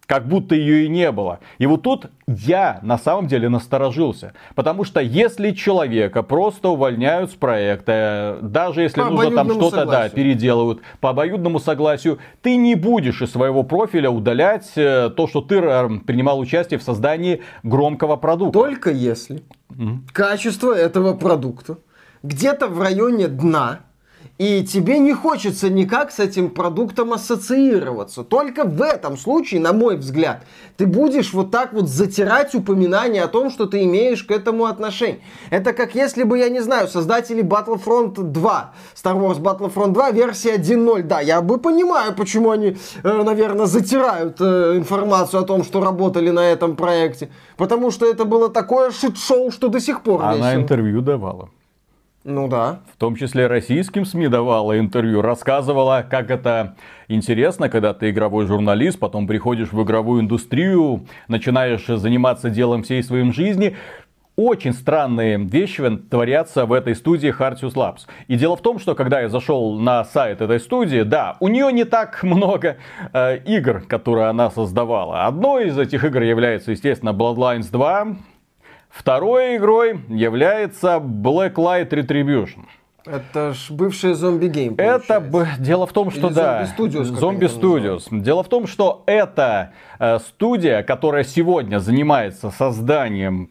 как 0.08 0.26
будто 0.26 0.54
ее 0.54 0.86
и 0.86 0.88
не 0.88 1.12
было. 1.12 1.38
И 1.58 1.66
вот 1.66 1.82
тут 1.82 2.06
я 2.26 2.80
на 2.82 2.96
самом 2.96 3.26
деле 3.26 3.50
насторожился. 3.50 4.32
Потому 4.54 4.84
что 4.84 5.00
если 5.00 5.50
человека 5.50 6.22
просто 6.22 6.70
увольняют 6.70 7.30
с 7.30 7.34
проекта, 7.34 8.38
даже 8.40 8.80
если 8.80 9.02
по 9.02 9.10
нужно 9.10 9.36
там 9.36 9.50
что-то 9.50 9.84
да, 9.84 10.08
переделывают 10.08 10.80
по 11.00 11.10
обоюдному 11.10 11.60
согласию, 11.60 12.18
ты 12.40 12.56
не 12.56 12.74
будешь 12.74 13.20
из 13.20 13.30
своего 13.30 13.64
профиля 13.64 14.08
удалять 14.08 14.72
э, 14.76 15.10
то, 15.14 15.26
что 15.26 15.42
ты 15.42 15.56
э, 15.56 15.88
принимал 16.06 16.38
участие 16.38 16.80
в 16.80 16.82
создании 16.82 17.42
громкого 17.62 18.16
продукта. 18.16 18.58
Только 18.58 18.90
если 18.90 19.42
mm-hmm. 19.68 20.08
качество 20.14 20.72
этого 20.72 21.12
продукта 21.12 21.76
где-то 22.22 22.68
в 22.68 22.80
районе 22.80 23.28
дна, 23.28 23.80
и 24.38 24.64
тебе 24.64 25.00
не 25.00 25.14
хочется 25.14 25.68
никак 25.68 26.12
с 26.12 26.20
этим 26.20 26.50
продуктом 26.50 27.12
ассоциироваться. 27.12 28.22
Только 28.22 28.64
в 28.64 28.80
этом 28.80 29.18
случае, 29.18 29.60
на 29.60 29.72
мой 29.72 29.96
взгляд, 29.96 30.44
ты 30.76 30.86
будешь 30.86 31.32
вот 31.32 31.50
так 31.50 31.72
вот 31.72 31.88
затирать 31.88 32.54
упоминание 32.54 33.24
о 33.24 33.28
том, 33.28 33.50
что 33.50 33.66
ты 33.66 33.82
имеешь 33.82 34.22
к 34.22 34.30
этому 34.30 34.66
отношение. 34.66 35.20
Это 35.50 35.72
как 35.72 35.96
если 35.96 36.22
бы, 36.22 36.38
я 36.38 36.48
не 36.50 36.60
знаю, 36.60 36.86
создатели 36.86 37.42
Battlefront 37.42 38.14
2, 38.22 38.72
Star 38.94 39.16
Wars 39.16 39.40
Battlefront 39.40 39.92
2, 39.92 40.10
версия 40.12 40.54
1.0. 40.54 41.02
Да, 41.02 41.20
я 41.20 41.42
бы 41.42 41.58
понимаю, 41.58 42.14
почему 42.14 42.50
они, 42.50 42.76
э, 43.02 43.22
наверное, 43.22 43.66
затирают 43.66 44.40
э, 44.40 44.76
информацию 44.76 45.42
о 45.42 45.44
том, 45.44 45.64
что 45.64 45.80
работали 45.80 46.30
на 46.30 46.48
этом 46.48 46.76
проекте. 46.76 47.28
Потому 47.56 47.90
что 47.90 48.06
это 48.06 48.24
было 48.24 48.48
такое 48.48 48.92
шит-шоу, 48.92 49.50
что 49.50 49.66
до 49.68 49.80
сих 49.80 50.02
пор 50.02 50.22
Она 50.22 50.34
весело. 50.34 50.62
интервью 50.62 51.00
давала. 51.00 51.48
Ну 52.30 52.46
да. 52.46 52.80
В 52.92 52.98
том 52.98 53.16
числе 53.16 53.46
российским 53.46 54.04
СМИ 54.04 54.28
давала 54.28 54.78
интервью, 54.78 55.22
рассказывала, 55.22 56.04
как 56.08 56.30
это 56.30 56.76
интересно, 57.08 57.70
когда 57.70 57.94
ты 57.94 58.10
игровой 58.10 58.46
журналист, 58.46 58.98
потом 58.98 59.26
приходишь 59.26 59.72
в 59.72 59.82
игровую 59.82 60.20
индустрию, 60.20 61.06
начинаешь 61.26 61.86
заниматься 61.86 62.50
делом 62.50 62.82
всей 62.82 63.02
своей 63.02 63.32
жизни. 63.32 63.78
очень 64.36 64.74
странные 64.74 65.38
вещи 65.38 65.82
творятся 66.10 66.66
в 66.66 66.74
этой 66.74 66.94
студии 66.94 67.34
Hartius 67.34 67.72
Labs. 67.72 68.00
И 68.26 68.36
дело 68.36 68.58
в 68.58 68.60
том, 68.60 68.78
что 68.78 68.94
когда 68.94 69.22
я 69.22 69.30
зашел 69.30 69.78
на 69.78 70.04
сайт 70.04 70.42
этой 70.42 70.60
студии, 70.60 71.04
да, 71.04 71.38
у 71.40 71.48
нее 71.48 71.72
не 71.72 71.84
так 71.84 72.22
много 72.22 72.76
э, 73.14 73.38
игр, 73.46 73.80
которые 73.88 74.26
она 74.26 74.50
создавала. 74.50 75.24
Одной 75.24 75.68
из 75.68 75.78
этих 75.78 76.04
игр 76.04 76.20
является, 76.20 76.72
естественно, 76.72 77.10
Bloodlines 77.10 77.70
2. 77.72 78.18
Второй 78.90 79.56
игрой 79.56 80.00
является 80.08 80.96
Blacklight 80.96 81.90
Retribution. 81.90 82.66
Это 83.04 83.54
ж 83.54 83.70
бывший 83.70 84.12
зомби-гейм. 84.12 84.74
Это 84.76 85.20
б... 85.20 85.48
дело 85.58 85.86
в 85.86 85.92
том, 85.92 86.10
что 86.10 86.26
Или 86.26 86.34
да. 86.34 86.62
Zombie 86.64 86.76
Studios, 86.76 87.20
там 87.20 87.36
Studios. 87.36 88.20
Дело 88.22 88.42
в 88.42 88.48
том, 88.48 88.66
что 88.66 89.02
это 89.06 89.72
э, 89.98 90.18
студия, 90.18 90.82
которая 90.82 91.24
сегодня 91.24 91.78
занимается 91.78 92.50
созданием 92.50 93.50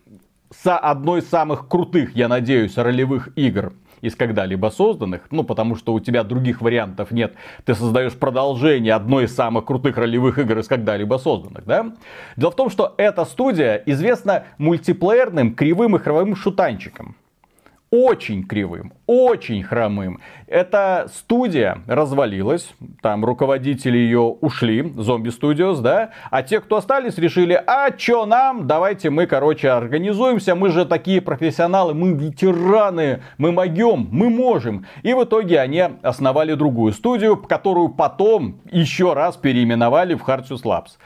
со 0.52 0.78
одной 0.78 1.22
из 1.22 1.30
самых 1.30 1.68
крутых, 1.68 2.16
я 2.16 2.28
надеюсь, 2.28 2.78
ролевых 2.78 3.30
игр 3.36 3.74
из 4.02 4.16
когда-либо 4.16 4.68
созданных, 4.70 5.24
ну, 5.32 5.44
потому 5.44 5.76
что 5.76 5.94
у 5.94 6.00
тебя 6.00 6.24
других 6.24 6.62
вариантов 6.62 7.12
нет. 7.12 7.36
Ты 7.66 7.76
создаешь 7.76 8.14
продолжение 8.14 8.94
одной 8.94 9.26
из 9.26 9.36
самых 9.36 9.66
крутых 9.66 9.98
ролевых 9.98 10.38
игр 10.40 10.60
из 10.60 10.68
когда-либо 10.68 11.18
созданных, 11.18 11.66
да? 11.66 11.94
Дело 12.36 12.52
в 12.52 12.56
том, 12.56 12.70
что 12.70 12.94
эта 12.98 13.26
студия 13.26 13.82
известна 13.86 14.46
мультиплеерным 14.58 15.56
кривым 15.56 15.98
игровым 15.98 16.36
шутанчиком 16.36 17.16
очень 17.90 18.44
кривым, 18.44 18.94
очень 19.08 19.64
хромым. 19.64 20.20
Эта 20.48 21.08
студия 21.14 21.80
развалилась, 21.88 22.70
там 23.02 23.26
руководители 23.26 23.98
ее 23.98 24.20
ушли, 24.20 24.82
Zombie 24.82 25.34
Studios, 25.38 25.82
да, 25.82 26.12
а 26.30 26.44
те, 26.44 26.60
кто 26.62 26.78
остались, 26.78 27.18
решили, 27.18 27.62
а 27.68 27.92
чё 27.92 28.26
нам, 28.26 28.68
давайте 28.68 29.10
мы, 29.10 29.26
короче, 29.26 29.70
организуемся, 29.70 30.56
мы 30.56 30.70
же 30.70 30.86
такие 30.86 31.22
профессионалы, 31.22 31.94
мы 31.94 32.14
ветераны, 32.14 33.24
мы 33.38 33.52
могем, 33.52 34.08
мы 34.12 34.30
можем. 34.30 34.86
И 35.04 35.14
в 35.14 35.24
итоге 35.24 35.60
они 35.60 35.84
основали 36.02 36.54
другую 36.54 36.94
студию, 36.94 37.38
которую 37.38 37.90
потом 37.90 38.62
еще 38.72 39.14
раз 39.14 39.38
переименовали 39.38 40.16
в 40.16 40.28
Hartius 40.28 40.64
Labs. 40.64 40.98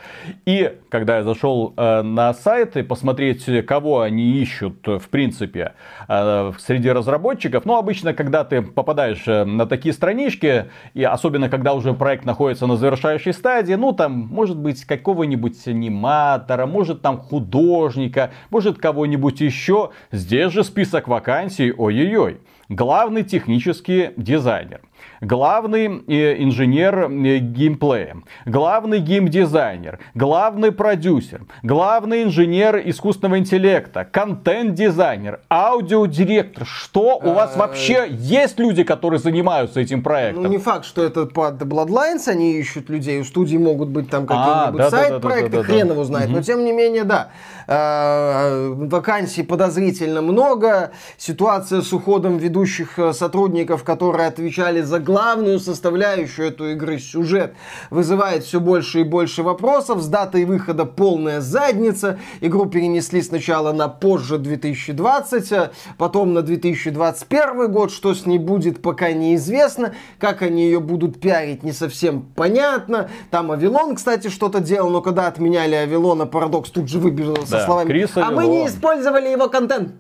И 0.46 0.78
когда 0.90 1.18
я 1.18 1.24
зашел 1.24 1.74
э, 1.78 2.02
на 2.02 2.34
сайт 2.34 2.78
и 2.78 2.84
посмотреть, 2.84 3.46
кого 3.66 4.02
они 4.02 4.40
ищут, 4.40 4.86
в 4.86 5.10
принципе, 5.10 5.74
э, 6.08 6.52
среди 6.60 6.92
разработчиков, 6.92 7.66
ну, 7.66 7.78
обычно, 7.78 7.91
когда 8.00 8.44
ты 8.44 8.62
попадаешь 8.62 9.24
э, 9.28 9.44
на 9.44 9.66
такие 9.66 9.94
странички, 9.94 10.66
и 10.94 11.04
особенно, 11.04 11.50
когда 11.50 11.74
уже 11.74 11.94
проект 11.94 12.26
находится 12.26 12.68
на 12.68 12.78
завершающей 12.78 13.34
стадии, 13.34 13.74
ну, 13.74 13.92
там, 13.92 14.12
может 14.12 14.58
быть, 14.58 14.86
какого-нибудь 14.86 15.68
аниматора, 15.68 16.66
может, 16.66 17.02
там, 17.02 17.18
художника, 17.18 18.32
может, 18.50 18.78
кого-нибудь 18.78 19.42
еще. 19.42 19.92
Здесь 20.12 20.52
же 20.52 20.64
список 20.64 21.08
вакансий, 21.08 21.72
ой-ой-ой. 21.72 22.40
Главный 22.70 23.24
технический 23.24 24.12
дизайнер 24.16 24.82
главный 25.22 26.04
э, 26.08 26.44
инженер 26.44 27.10
э, 27.10 27.38
геймплея, 27.38 28.18
главный 28.46 29.00
геймдизайнер, 29.00 30.00
главный 30.16 30.72
продюсер, 30.72 31.46
главный 31.64 32.24
инженер 32.24 32.82
искусственного 32.86 33.38
интеллекта, 33.38 34.04
контент-дизайнер, 34.04 35.40
аудиодиректор. 35.50 36.66
Что 36.66 37.20
у 37.24 37.34
вас 37.34 37.56
вообще 37.56 38.08
есть 38.10 38.60
люди, 38.60 38.84
которые 38.84 39.20
занимаются 39.20 39.80
этим 39.80 40.02
проектом? 40.02 40.44
Ну, 40.44 40.50
не 40.50 40.58
факт, 40.58 40.86
что 40.86 41.04
это 41.04 41.26
под 41.26 41.62
Bloodlines 41.62 42.28
они 42.28 42.54
ищут 42.54 42.90
людей. 42.90 43.22
У 43.22 43.24
студии 43.24 43.58
могут 43.58 43.90
быть 43.90 44.10
там 44.10 44.26
А, 44.28 44.72
какие-нибудь 44.72 44.90
сайт-проекты, 44.90 45.64
хрен 45.64 45.92
его 45.92 46.04
знает. 46.04 46.30
Но 46.30 46.42
тем 46.42 46.66
не 46.66 46.72
менее, 46.72 47.04
да. 47.04 47.30
Э, 47.68 48.74
Вакансий 48.74 49.44
подозрительно 49.44 50.22
много. 50.22 50.92
Ситуация 51.18 51.82
с 51.82 51.94
уходом 51.94 52.38
ведущих 52.38 52.98
э, 52.98 53.14
сотрудников, 53.14 53.84
которые 53.84 54.28
отвечали 54.28 54.82
за 54.82 55.00
главную 55.12 55.60
составляющую 55.60 56.48
этой 56.48 56.72
игры, 56.74 56.98
сюжет, 56.98 57.54
вызывает 57.90 58.46
все 58.46 58.62
больше 58.62 59.02
и 59.02 59.04
больше 59.04 59.44
вопросов. 59.44 60.02
С 60.02 60.08
датой 60.08 60.46
выхода 60.46 60.86
полная 60.86 61.42
задница. 61.42 62.18
Игру 62.40 62.66
перенесли 62.66 63.22
сначала 63.22 63.74
на 63.74 63.90
позже 63.90 64.38
2020, 64.38 65.52
а 65.52 65.72
потом 65.98 66.34
на 66.34 66.42
2021 66.42 67.70
год. 67.72 67.92
Что 67.92 68.14
с 68.14 68.26
ней 68.26 68.38
будет, 68.38 68.82
пока 68.82 69.12
неизвестно. 69.12 69.94
Как 70.18 70.42
они 70.42 70.64
ее 70.64 70.80
будут 70.80 71.20
пиарить, 71.20 71.64
не 71.64 71.74
совсем 71.74 72.22
понятно. 72.36 73.10
Там 73.32 73.52
Авилон, 73.52 73.96
кстати, 73.96 74.30
что-то 74.30 74.62
делал, 74.62 74.90
но 74.90 75.02
когда 75.02 75.28
отменяли 75.28 75.76
Авилона, 75.76 76.26
Парадокс 76.26 76.70
тут 76.70 76.88
же 76.88 77.00
выбежал 77.00 77.36
со 77.46 77.52
Да, 77.52 77.66
словами 77.66 77.88
Крис 77.90 78.12
«А 78.16 78.32
мы 78.32 78.46
не 78.48 78.60
Авилон». 78.60 78.68
использовали 78.70 79.28
его 79.28 79.50
контент». 79.50 79.92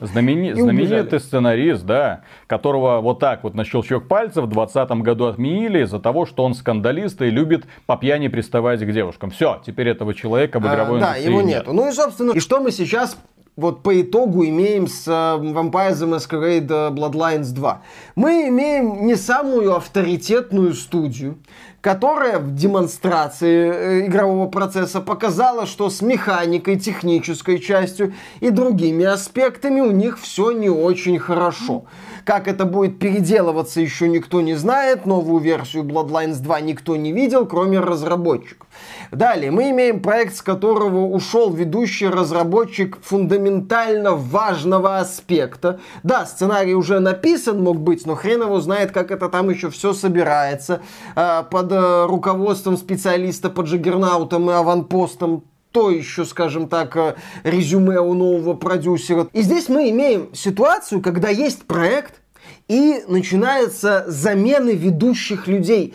Знамени- 0.00 0.54
знаменитый 0.54 1.20
сценарист, 1.20 1.84
да, 1.84 2.22
которого 2.46 3.00
вот 3.00 3.18
так 3.18 3.44
вот 3.44 3.54
на 3.54 3.64
щелчок 3.64 4.08
пальцев 4.08 4.44
в 4.44 4.48
2020 4.48 5.02
году 5.02 5.26
отменили 5.26 5.82
из-за 5.84 5.98
того, 5.98 6.26
что 6.26 6.44
он 6.44 6.54
скандалист 6.54 7.20
и 7.22 7.30
любит 7.30 7.64
по 7.86 7.96
пьяни 7.96 8.28
приставать 8.28 8.80
к 8.80 8.92
девушкам. 8.92 9.30
Все, 9.30 9.60
теперь 9.64 9.88
этого 9.88 10.14
человека 10.14 10.60
в 10.60 10.66
А, 10.66 10.74
игровой 10.74 11.00
да, 11.00 11.08
индустрии 11.10 11.30
его 11.30 11.42
нет. 11.42 11.58
нету. 11.60 11.72
Ну 11.72 11.88
и, 11.88 11.92
собственно, 11.92 12.32
и 12.32 12.40
что 12.40 12.60
мы 12.60 12.70
сейчас 12.70 13.16
вот 13.56 13.82
по 13.82 14.00
итогу 14.00 14.44
имеем 14.44 14.86
с 14.86 15.08
э, 15.08 15.10
Vampire 15.10 15.92
the 15.92 16.08
Masquerade 16.16 16.68
э, 16.70 16.90
Bloodlines 16.94 17.52
2? 17.52 17.82
Мы 18.14 18.48
имеем 18.48 19.04
не 19.06 19.16
самую 19.16 19.74
авторитетную 19.74 20.74
студию, 20.74 21.38
которая 21.80 22.38
в 22.38 22.54
демонстрации 22.54 23.72
э, 23.72 24.06
игрового 24.06 24.48
процесса 24.48 25.00
показала, 25.00 25.66
что 25.66 25.90
с 25.90 26.02
механикой, 26.02 26.78
технической 26.78 27.58
частью 27.58 28.14
и 28.40 28.50
другими 28.50 29.04
аспектами 29.04 29.80
у 29.80 29.92
них 29.92 30.18
все 30.20 30.50
не 30.50 30.68
очень 30.68 31.18
хорошо. 31.18 31.84
Как 32.24 32.48
это 32.48 32.66
будет 32.66 32.98
переделываться, 32.98 33.80
еще 33.80 34.08
никто 34.08 34.40
не 34.40 34.54
знает. 34.54 35.06
Новую 35.06 35.40
версию 35.40 35.84
Bloodlines 35.84 36.40
2 36.40 36.60
никто 36.60 36.96
не 36.96 37.12
видел, 37.12 37.46
кроме 37.46 37.80
разработчиков. 37.80 38.66
Далее, 39.10 39.50
мы 39.50 39.70
имеем 39.70 40.00
проект, 40.00 40.36
с 40.36 40.42
которого 40.42 41.06
ушел 41.06 41.50
ведущий 41.52 42.08
разработчик 42.08 42.98
фундаментально 43.02 44.12
важного 44.12 44.98
аспекта. 44.98 45.80
Да, 46.02 46.26
сценарий 46.26 46.74
уже 46.74 47.00
написан, 47.00 47.62
мог 47.62 47.80
быть, 47.80 48.04
но 48.04 48.14
хрен 48.14 48.42
его 48.42 48.60
знает, 48.60 48.92
как 48.92 49.10
это 49.10 49.28
там 49.28 49.48
еще 49.48 49.70
все 49.70 49.92
собирается. 49.94 50.82
А, 51.16 51.44
Под 51.44 51.67
э, 51.72 52.06
руководством 52.06 52.76
специалиста 52.76 53.50
по 53.50 53.62
джиггернаутам 53.62 54.50
и 54.50 54.52
аванпостам 54.52 55.44
то 55.72 55.90
еще, 55.90 56.24
скажем 56.24 56.68
так, 56.68 56.96
э, 56.96 57.16
резюме 57.44 58.00
у 58.00 58.14
нового 58.14 58.54
продюсера. 58.54 59.28
И 59.32 59.42
здесь 59.42 59.68
мы 59.68 59.90
имеем 59.90 60.34
ситуацию, 60.34 61.02
когда 61.02 61.28
есть 61.28 61.64
проект, 61.64 62.20
и 62.68 63.02
начинаются 63.08 64.04
замены 64.06 64.70
ведущих 64.70 65.46
людей. 65.46 65.94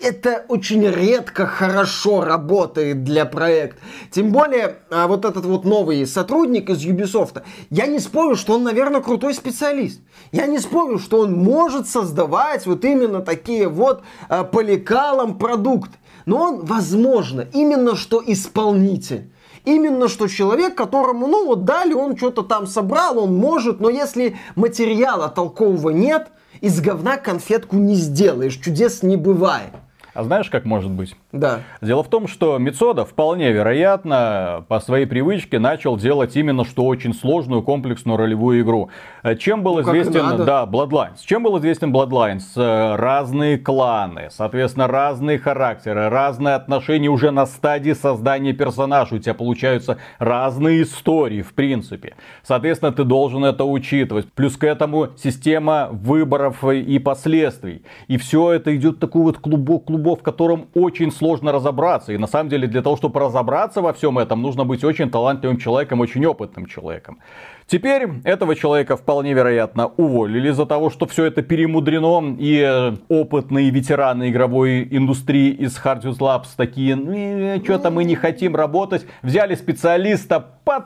Это 0.00 0.44
очень 0.48 0.86
редко 0.86 1.46
хорошо 1.46 2.22
работает 2.22 3.04
для 3.04 3.24
проекта. 3.24 3.80
Тем 4.10 4.32
более, 4.32 4.76
а, 4.90 5.06
вот 5.06 5.24
этот 5.24 5.44
вот 5.44 5.64
новый 5.64 6.06
сотрудник 6.06 6.70
из 6.70 6.84
Ubisoft, 6.84 7.42
я 7.70 7.86
не 7.86 7.98
спорю, 8.00 8.36
что 8.36 8.54
он, 8.54 8.64
наверное, 8.64 9.00
крутой 9.00 9.34
специалист. 9.34 10.00
Я 10.32 10.46
не 10.46 10.58
спорю, 10.58 10.98
что 10.98 11.20
он 11.20 11.32
может 11.32 11.88
создавать 11.88 12.66
вот 12.66 12.84
именно 12.84 13.20
такие 13.20 13.68
вот 13.68 14.02
а, 14.28 14.44
по 14.44 14.60
лекалам 14.60 15.38
продукты. 15.38 15.96
Но 16.26 16.38
он, 16.38 16.64
возможно, 16.64 17.46
именно 17.52 17.96
что 17.96 18.22
исполнитель. 18.26 19.30
Именно 19.64 20.08
что 20.08 20.26
человек, 20.28 20.74
которому, 20.74 21.26
ну 21.26 21.46
вот 21.46 21.64
дали, 21.64 21.94
он 21.94 22.16
что-то 22.16 22.42
там 22.42 22.66
собрал, 22.66 23.18
он 23.18 23.34
может, 23.34 23.80
но 23.80 23.88
если 23.88 24.36
материала 24.56 25.28
толкового 25.28 25.90
нет, 25.90 26.28
из 26.64 26.80
говна 26.80 27.18
конфетку 27.18 27.76
не 27.76 27.94
сделаешь, 27.94 28.56
чудес 28.56 29.02
не 29.02 29.18
бывает. 29.18 29.68
А 30.14 30.24
знаешь, 30.24 30.48
как 30.48 30.64
может 30.64 30.90
быть? 30.90 31.14
Да. 31.34 31.60
Дело 31.82 32.04
в 32.04 32.08
том, 32.08 32.28
что 32.28 32.58
Мицода 32.58 33.04
вполне 33.04 33.50
вероятно 33.50 34.64
по 34.68 34.78
своей 34.78 35.04
привычке 35.04 35.58
начал 35.58 35.96
делать 35.96 36.36
именно 36.36 36.64
что 36.64 36.84
очень 36.84 37.12
сложную 37.12 37.62
комплексную 37.62 38.16
ролевую 38.16 38.60
игру. 38.60 38.90
Э, 39.24 39.34
Чем 39.34 39.64
был 39.64 39.74
Ну, 39.74 39.80
известен, 39.82 40.44
да, 40.44 40.64
Bloodlines. 40.64 41.16
Чем 41.24 41.42
был 41.42 41.58
известен 41.58 41.92
Bloodlines? 41.92 42.44
Э, 42.54 42.94
Разные 42.94 43.58
кланы, 43.58 44.28
соответственно, 44.30 44.86
разные 44.86 45.40
характеры, 45.40 46.08
разные 46.08 46.54
отношения 46.54 47.08
уже 47.08 47.32
на 47.32 47.46
стадии 47.46 47.94
создания 47.94 48.52
персонажа. 48.52 49.16
У 49.16 49.18
тебя 49.18 49.34
получаются 49.34 49.98
разные 50.20 50.82
истории, 50.82 51.42
в 51.42 51.52
принципе. 51.54 52.14
Соответственно, 52.44 52.92
ты 52.92 53.02
должен 53.02 53.44
это 53.44 53.64
учитывать. 53.64 54.32
Плюс 54.32 54.56
к 54.56 54.62
этому 54.62 55.08
система 55.16 55.88
выборов 55.90 56.62
и 56.64 56.96
последствий. 57.00 57.82
И 58.06 58.18
все 58.18 58.52
это 58.52 58.74
идет 58.76 59.00
такой 59.00 59.22
вот 59.22 59.38
клубок 59.38 59.86
клубов, 59.86 60.20
в 60.20 60.22
котором 60.22 60.68
очень 60.74 61.10
сложно 61.10 61.23
разобраться. 61.52 62.12
И 62.12 62.18
на 62.18 62.26
самом 62.26 62.50
деле 62.50 62.66
для 62.66 62.82
того, 62.82 62.96
чтобы 62.96 63.20
разобраться 63.20 63.80
во 63.80 63.92
всем 63.92 64.18
этом, 64.18 64.42
нужно 64.42 64.64
быть 64.64 64.84
очень 64.84 65.10
талантливым 65.10 65.58
человеком, 65.58 66.00
очень 66.00 66.24
опытным 66.26 66.66
человеком. 66.66 67.18
Теперь 67.66 68.08
этого 68.24 68.54
человека 68.54 68.96
вполне 68.96 69.32
вероятно 69.32 69.86
уволили 69.86 70.50
из-за 70.50 70.66
того, 70.66 70.90
что 70.90 71.06
все 71.06 71.24
это 71.24 71.42
перемудрено, 71.42 72.36
и 72.38 72.60
э, 72.60 72.96
опытные 73.08 73.70
ветераны 73.70 74.28
игровой 74.28 74.86
индустрии 74.90 75.50
из 75.50 75.76
Hardius 75.78 76.18
Labs 76.18 76.48
такие, 76.56 77.62
что-то 77.64 77.90
мы 77.90 78.04
не 78.04 78.16
хотим 78.16 78.54
работать, 78.54 79.06
взяли 79.22 79.54
специалиста 79.54 80.40
под 80.64 80.84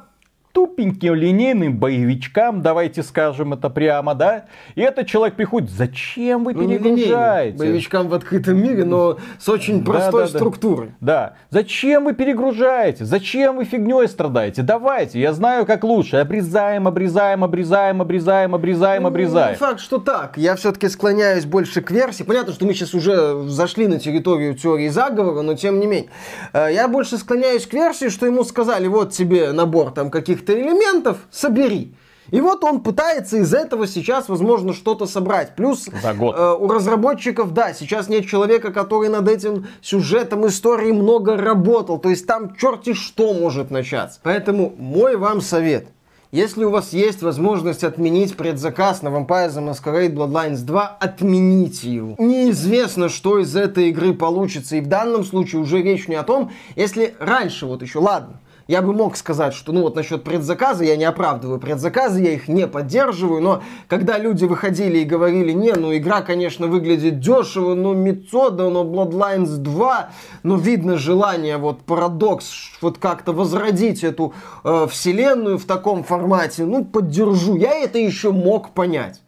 тупеньким 0.58 1.14
линейным 1.14 1.76
боевичкам, 1.78 2.62
давайте 2.62 3.04
скажем 3.04 3.52
это 3.52 3.70
прямо, 3.70 4.16
да? 4.16 4.46
И 4.74 4.80
этот 4.80 5.06
человек 5.06 5.36
приходит, 5.36 5.70
зачем 5.70 6.42
вы 6.42 6.52
Ну, 6.52 6.66
перегружаете? 6.66 7.50
линейным 7.52 7.58
боевичкам 7.58 8.08
в 8.08 8.14
открытом 8.14 8.60
мире, 8.60 8.84
но 8.84 9.18
с 9.38 9.48
очень 9.48 9.84
простой 9.84 10.24
да, 10.26 10.32
да. 10.32 10.38
структурой. 10.38 10.90
Да. 11.00 11.34
Зачем 11.50 12.06
вы 12.06 12.12
перегружаете? 12.14 13.04
Зачем 13.04 13.58
вы 13.58 13.66
фигней 13.66 14.08
страдаете? 14.08 14.62
Давайте, 14.62 15.20
я 15.20 15.32
знаю, 15.32 15.64
как 15.64 15.84
лучше. 15.84 16.16
Обрезаем, 16.16 16.88
обрезаем, 16.88 17.44
обрезаем, 17.44 18.02
обрезаем, 18.02 18.54
обрезаем, 18.56 19.02
Ну, 19.02 19.08
обрезаем. 19.10 19.56
факт, 19.56 19.78
что 19.78 19.98
так. 19.98 20.36
Я 20.36 20.56
все-таки 20.56 20.88
склоняюсь 20.88 21.44
больше 21.44 21.82
к 21.82 21.92
версии. 21.92 22.24
Понятно, 22.24 22.52
что 22.52 22.66
мы 22.66 22.74
сейчас 22.74 22.94
уже 22.94 23.44
зашли 23.48 23.86
на 23.86 24.00
территорию 24.00 24.54
теории 24.56 24.88
заговора, 24.88 25.42
но 25.42 25.54
тем 25.54 25.78
не 25.78 25.86
менее. 25.86 26.10
Э, 26.52 26.66
Я 26.72 26.88
больше 26.88 27.16
склоняюсь 27.16 27.64
к 27.64 27.72
версии, 27.74 28.08
что 28.08 28.26
ему 28.26 28.42
сказали, 28.42 28.88
вот 28.88 29.12
тебе 29.12 29.52
набор 29.52 29.92
там 29.92 30.10
каких-то 30.10 30.47
элементов, 30.54 31.18
собери. 31.30 31.94
И 32.30 32.40
вот 32.40 32.62
он 32.62 32.80
пытается 32.80 33.38
из 33.38 33.54
этого 33.54 33.86
сейчас, 33.86 34.28
возможно, 34.28 34.74
что-то 34.74 35.06
собрать. 35.06 35.56
Плюс 35.56 35.88
За 36.02 36.12
год. 36.12 36.36
э, 36.38 36.56
у 36.58 36.68
разработчиков, 36.68 37.54
да, 37.54 37.72
сейчас 37.72 38.08
нет 38.08 38.26
человека, 38.26 38.70
который 38.70 39.08
над 39.08 39.28
этим 39.28 39.66
сюжетом 39.80 40.46
истории 40.46 40.92
много 40.92 41.36
работал. 41.36 41.98
То 41.98 42.10
есть 42.10 42.26
там 42.26 42.54
черти 42.54 42.92
что 42.92 43.32
может 43.32 43.70
начаться. 43.70 44.20
Поэтому 44.22 44.74
мой 44.76 45.16
вам 45.16 45.40
совет. 45.40 45.88
Если 46.30 46.62
у 46.64 46.70
вас 46.70 46.92
есть 46.92 47.22
возможность 47.22 47.84
отменить 47.84 48.36
предзаказ 48.36 49.00
на 49.00 49.08
Vampire 49.08 49.48
the 49.48 49.66
Masquerade 49.66 50.12
Bloodlines 50.12 50.58
2, 50.58 50.98
отмените 51.00 51.90
его. 51.90 52.16
Неизвестно, 52.18 53.08
что 53.08 53.38
из 53.38 53.56
этой 53.56 53.88
игры 53.88 54.12
получится. 54.12 54.76
И 54.76 54.82
в 54.82 54.88
данном 54.88 55.24
случае 55.24 55.62
уже 55.62 55.80
речь 55.80 56.06
не 56.06 56.16
о 56.16 56.24
том, 56.24 56.52
если 56.76 57.14
раньше 57.18 57.64
вот 57.64 57.80
еще, 57.80 58.00
ладно, 58.00 58.40
я 58.68 58.82
бы 58.82 58.92
мог 58.92 59.16
сказать, 59.16 59.54
что 59.54 59.72
ну 59.72 59.80
вот 59.80 59.96
насчет 59.96 60.22
предзаказа 60.22 60.84
я 60.84 60.96
не 60.96 61.04
оправдываю 61.04 61.58
предзаказы, 61.58 62.20
я 62.22 62.34
их 62.34 62.48
не 62.48 62.68
поддерживаю, 62.68 63.40
но 63.40 63.62
когда 63.88 64.18
люди 64.18 64.44
выходили 64.44 64.98
и 64.98 65.04
говорили, 65.04 65.52
не, 65.52 65.72
ну 65.72 65.96
игра, 65.96 66.20
конечно, 66.20 66.66
выглядит 66.66 67.18
дешево, 67.18 67.74
но 67.74 67.94
Мицода, 67.94 68.68
но 68.68 68.84
Bloodlines 68.84 69.56
2, 69.56 70.10
но 70.42 70.56
видно 70.56 70.98
желание, 70.98 71.56
вот 71.56 71.80
парадокс, 71.80 72.44
вот 72.82 72.98
как-то 72.98 73.32
возродить 73.32 74.04
эту 74.04 74.34
э, 74.64 74.86
вселенную 74.90 75.58
в 75.58 75.64
таком 75.64 76.04
формате, 76.04 76.66
ну 76.66 76.84
поддержу, 76.84 77.56
я 77.56 77.72
это 77.72 77.98
еще 77.98 78.32
мог 78.32 78.70
понять. 78.74 79.22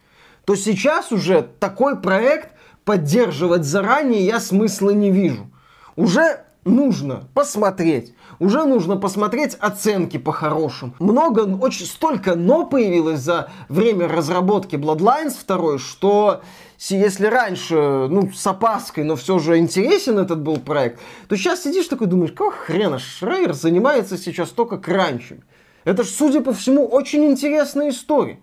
То 0.45 0.55
сейчас 0.55 1.13
уже 1.13 1.49
такой 1.59 1.99
проект 1.99 2.51
поддерживать 2.85 3.65
заранее 3.65 4.27
я 4.27 4.39
смысла 4.39 4.91
не 4.91 5.11
вижу. 5.11 5.51
Уже 5.97 6.45
нужно 6.65 7.29
посмотреть. 7.35 8.15
Уже 8.39 8.65
нужно 8.65 8.97
посмотреть 8.97 9.57
оценки 9.61 10.17
по-хорошему. 10.17 10.95
Много, 10.99 11.41
очень 11.41 11.87
столько 11.87 12.35
но 12.35 12.67
появилось 12.67 13.21
за 13.21 13.51
время 13.69 14.09
разработки 14.09 14.77
Bloodlines 14.77 15.35
2, 15.47 15.79
что 15.79 16.43
если 16.89 17.27
раньше, 17.27 17.75
ну, 18.09 18.31
с 18.33 18.47
опаской, 18.47 19.05
но 19.05 19.17
все 19.17 19.39
же 19.39 19.59
интересен 19.59 20.19
этот 20.19 20.41
был 20.41 20.57
проект, 20.57 21.01
то 21.29 21.37
сейчас 21.37 21.63
сидишь 21.63 21.89
такой 21.89 22.07
думаешь, 22.07 22.33
какого 22.33 22.53
хрена 22.53 22.99
Шрейер 22.99 23.53
занимается 23.53 24.17
сейчас 24.17 24.51
только 24.51 24.79
кранчем? 24.79 25.43
Это 25.85 26.05
ж, 26.05 26.09
судя 26.09 26.41
по 26.41 26.53
всему, 26.53 26.87
очень 26.87 27.25
интересная 27.25 27.91
история. 27.91 28.39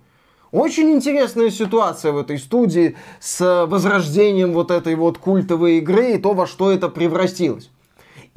Очень 0.51 0.91
интересная 0.91 1.49
ситуация 1.49 2.13
в 2.13 2.17
этой 2.17 2.39
студии 2.39 2.95
с 3.19 3.65
возрождением 3.65 4.53
вот 4.53 4.71
этой 4.71 4.95
вот 4.95 5.17
культовой 5.17 5.79
игры 5.79 6.13
и 6.13 6.17
то, 6.17 6.33
во 6.33 6.47
что 6.47 6.71
это 6.71 6.87
превратилось. 6.87 7.69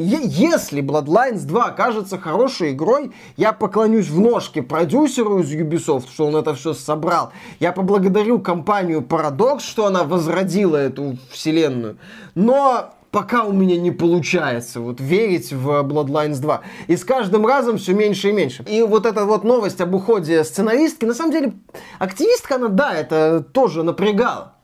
Если 0.03 0.83
Bloodlines 0.83 1.45
2 1.45 1.63
окажется 1.63 2.17
хорошей 2.17 2.73
игрой, 2.73 3.13
я 3.37 3.53
поклонюсь 3.53 4.09
в 4.09 4.19
ножки 4.19 4.63
продюсеру 4.63 5.41
из 5.41 5.53
Ubisoft, 5.53 6.09
что 6.11 6.27
он 6.27 6.37
это 6.37 6.55
все 6.55 6.73
собрал. 6.73 7.33
Я 7.59 7.73
поблагодарю 7.73 8.39
компанию 8.39 9.03
Paradox, 9.03 9.61
что 9.61 9.85
она 9.85 10.05
возродила 10.05 10.79
эту 10.79 11.19
вселенную. 11.31 11.99
Но 12.35 12.95
пока 13.11 13.45
у 13.45 13.53
меня 13.53 13.77
не 13.79 13.91
получается 13.91 14.81
вот 14.81 15.03
верить 15.03 15.53
в 15.53 15.69
Bloodlines 15.83 16.41
2. 16.41 16.63
И 16.87 16.97
с 16.97 17.05
каждым 17.05 17.47
разом 17.47 17.77
все 17.77 17.93
меньше 17.93 18.31
и 18.31 18.33
меньше. 18.33 18.65
И 18.67 18.81
вот 18.83 19.05
эта 19.05 19.27
вот 19.27 19.45
новость 19.45 19.83
об 19.83 19.95
уходе 19.95 20.45
сценаристки, 20.45 21.05
на 21.05 21.13
самом 21.13 21.33
деле, 21.33 21.53
активистка 21.99 22.55
она, 22.55 22.69
да, 22.69 22.95
это 22.95 23.45
тоже 23.53 23.83
напрягала. 23.83 24.55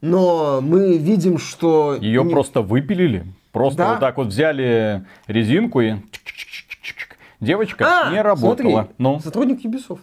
Но 0.00 0.60
мы 0.60 0.96
видим, 0.98 1.38
что... 1.38 1.94
Ее 2.00 2.24
не- 2.24 2.30
просто 2.32 2.62
выпилили. 2.62 3.32
Просто 3.52 3.78
Да. 3.78 3.90
вот 3.90 4.00
так 4.00 4.16
вот 4.16 4.28
взяли 4.28 5.04
резинку 5.26 5.80
и... 5.80 5.94
Девочка 7.40 7.84
А, 8.06 8.10
не 8.12 8.22
работала. 8.22 8.70
смотри, 8.70 8.94
Ну, 8.98 9.20
сотрудник 9.20 9.64
Ubisoft. 9.64 10.00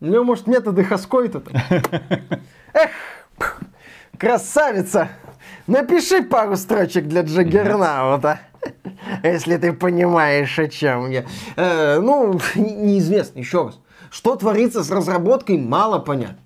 У 0.00 0.06
него, 0.06 0.24
может, 0.24 0.46
методы 0.46 0.84
Хаскойта. 0.84 1.42
Эх, 2.72 2.90
красавица! 4.16 5.08
Напиши 5.66 6.22
пару 6.22 6.56
строчек 6.56 7.06
для 7.06 7.22
Джаггернаута. 7.22 8.40
Если 9.22 9.56
ты 9.56 9.72
понимаешь, 9.72 10.58
о 10.58 10.68
чем 10.68 11.10
я. 11.10 11.24
Э, 11.56 11.98
ну, 12.00 12.38
не- 12.54 12.74
неизвестно, 12.76 13.38
еще 13.38 13.66
раз. 13.66 13.78
Что 14.10 14.36
творится 14.36 14.82
с 14.84 14.90
разработкой, 14.90 15.58
мало 15.58 15.98
понятно. 15.98 16.38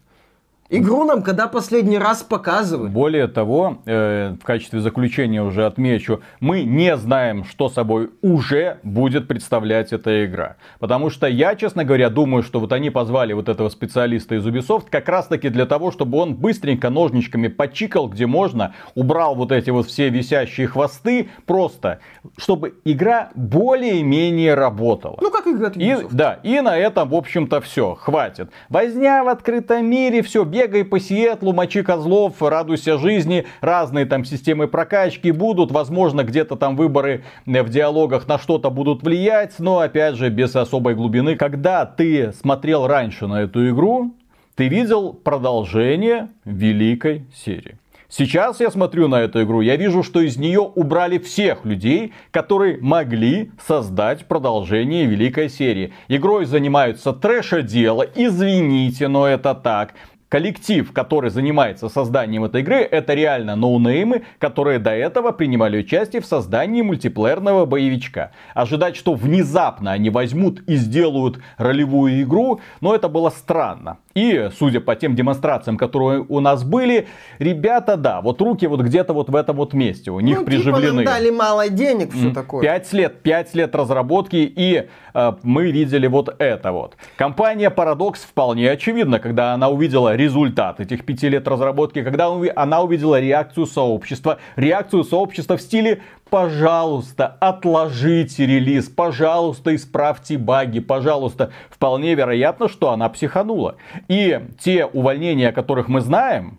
Игру 0.70 1.05
нам 1.05 1.22
когда 1.22 1.46
последний 1.46 1.98
раз 1.98 2.22
показывали? 2.22 2.88
Более 2.88 3.29
того, 3.29 3.83
э, 3.85 4.35
в 4.40 4.44
качестве 4.46 4.81
заключения 4.81 5.42
уже 5.42 5.66
отмечу, 5.66 6.22
мы 6.40 6.62
не 6.62 6.96
знаем, 6.96 7.44
что 7.44 7.68
собой 7.68 8.11
уже 8.22 8.79
будет 8.83 9.29
представлять 9.29 9.92
эта 9.92 10.24
игра. 10.24 10.57
Потому 10.79 11.11
что 11.11 11.27
я, 11.27 11.55
честно 11.55 11.85
говоря, 11.85 12.09
думаю, 12.09 12.42
что 12.42 12.61
вот 12.61 12.72
они 12.72 12.88
позвали 12.88 13.35
вот 13.35 13.50
этого 13.50 13.68
специалиста 13.68 14.37
из 14.37 14.46
Ubisoft 14.46 14.87
как 14.90 15.07
раз 15.11 15.27
таки 15.27 15.50
для 15.50 15.66
того, 15.66 15.90
чтобы 15.90 16.16
он 16.16 16.35
быстренько 16.35 16.88
ножничками 16.88 17.48
почикал, 17.48 18.09
где 18.09 18.27
можно, 18.27 18.72
убрал 18.94 19.35
вот 19.35 19.53
эти 19.53 19.68
вот 19.68 19.87
все 19.87 20.09
висящие 20.09 20.66
хвосты, 20.66 21.29
просто, 21.44 21.98
чтобы 22.38 22.77
игра 22.87 23.29
более-менее 23.35 24.55
работала. 24.55 25.18
Ну, 25.20 25.31
как 25.31 25.46
игра 25.46 25.66
от 25.66 25.77
И, 25.77 25.90
Ubisoft. 25.90 26.09
да, 26.12 26.40
и 26.42 26.61
на 26.62 26.74
этом, 26.79 27.11
в 27.11 27.14
общем-то, 27.14 27.61
все, 27.61 27.94
хватит. 27.94 28.48
Возня 28.70 29.22
в 29.24 29.29
открытом 29.29 29.85
мире, 29.85 30.22
все, 30.22 30.46
бегай 30.54 30.84
по 30.84 31.00
Сиэтлу, 31.00 31.52
мочи 31.52 31.82
козлов, 31.82 32.40
радуйся 32.40 32.96
жизни, 32.96 33.44
разные 33.60 34.06
там 34.06 34.24
системы 34.24 34.68
прокачки 34.68 35.32
будут, 35.32 35.72
возможно, 35.72 36.22
где-то 36.22 36.54
там 36.54 36.76
выборы 36.76 37.24
э, 37.44 37.62
в 37.62 37.70
диалогах 37.70 38.28
на 38.28 38.38
что-то 38.38 38.70
будут 38.70 39.02
влиять, 39.02 39.58
но, 39.58 39.80
опять 39.80 40.14
же, 40.14 40.30
без 40.30 40.54
особой 40.54 40.94
глубины. 40.94 41.34
Когда 41.34 41.84
ты 41.84 42.32
смотрел 42.32 42.86
раньше 42.86 43.26
на 43.26 43.42
эту 43.42 43.68
игру, 43.70 44.14
ты 44.54 44.68
видел 44.68 45.12
продолжение 45.12 46.28
великой 46.44 47.26
серии. 47.34 47.78
Сейчас 48.16 48.60
я 48.60 48.70
смотрю 48.70 49.08
на 49.08 49.22
эту 49.22 49.42
игру, 49.42 49.60
я 49.60 49.74
вижу, 49.74 50.04
что 50.04 50.20
из 50.20 50.36
нее 50.36 50.60
убрали 50.60 51.18
всех 51.18 51.64
людей, 51.64 52.12
которые 52.30 52.78
могли 52.80 53.50
создать 53.66 54.26
продолжение 54.26 55.06
великой 55.06 55.48
серии. 55.48 55.92
Игрой 56.06 56.44
занимаются 56.44 57.12
трэшодело, 57.12 58.06
извините, 58.14 59.08
но 59.08 59.26
это 59.26 59.52
так. 59.56 59.94
Коллектив, 60.35 60.92
который 60.92 61.31
занимается 61.31 61.88
созданием 61.88 62.42
этой 62.42 62.62
игры, 62.62 62.79
это 62.79 63.14
реально 63.14 63.55
ноунеймы, 63.55 64.25
которые 64.40 64.81
до 64.81 64.90
этого 64.90 65.31
принимали 65.31 65.79
участие 65.79 66.20
в 66.20 66.27
создании 66.27 66.83
мультиплеерного 66.83 67.66
боевичка. 67.66 68.33
Ожидать, 68.53 68.97
что 68.97 69.14
внезапно 69.14 69.92
они 69.92 70.11
возьмут 70.11 70.61
и 70.66 70.75
сделают 70.75 71.38
ролевую 71.57 72.20
игру, 72.23 72.59
но 72.81 72.97
это 72.97 73.09
было 73.09 73.31
странно. 73.31 73.99
И, 74.14 74.49
судя 74.57 74.81
по 74.81 74.94
тем 74.94 75.16
демонстрациям, 75.16 75.77
которые 75.77 76.25
у 76.29 76.40
нас 76.40 76.62
были, 76.62 77.09
ребята, 77.38 77.97
да, 77.97 78.20
вот 78.20 78.40
руки 78.40 78.66
вот 78.66 78.81
где-то 78.81 79.12
вот 79.12 79.29
в 79.29 79.37
этом 79.37 79.57
вот 79.57 79.73
месте 79.73 80.11
у 80.11 80.20
них 80.20 80.40
ну, 80.40 80.44
приживлены. 80.44 81.01
Типа 81.03 81.12
дали 81.12 81.31
мало 81.31 81.68
денег, 81.68 82.12
все 82.12 82.33
такое. 82.33 82.62
Пять 82.62 82.92
лет, 82.92 83.23
пять 83.23 83.55
лет 83.55 83.75
разработки, 83.75 84.37
и 84.37 84.88
э, 85.14 85.33
мы 85.42 85.70
видели 85.70 86.07
вот 86.07 86.35
это 86.38 86.70
вот. 86.70 86.97
Компания 87.16 87.70
Paradox 87.70 88.18
вполне 88.18 88.70
очевидно, 88.70 89.18
когда 89.18 89.53
она 89.53 89.68
увидела 89.68 90.14
результат 90.24 90.80
этих 90.80 91.04
пяти 91.04 91.28
лет 91.28 91.46
разработки, 91.46 92.02
когда 92.02 92.30
она 92.56 92.82
увидела 92.82 93.20
реакцию 93.20 93.66
сообщества, 93.66 94.38
реакцию 94.56 95.04
сообщества 95.04 95.56
в 95.56 95.62
стиле 95.62 96.02
пожалуйста, 96.30 97.37
отложите 97.40 98.46
релиз, 98.46 98.88
пожалуйста, 98.88 99.74
исправьте 99.74 100.37
баги, 100.37 100.80
пожалуйста. 100.80 101.52
Вполне 101.70 102.14
вероятно, 102.14 102.68
что 102.68 102.90
она 102.90 103.08
психанула. 103.08 103.76
И 104.08 104.40
те 104.58 104.84
увольнения, 104.87 105.50
о 105.50 105.52
которых 105.52 105.87
мы 105.88 106.00
знаем, 106.00 106.58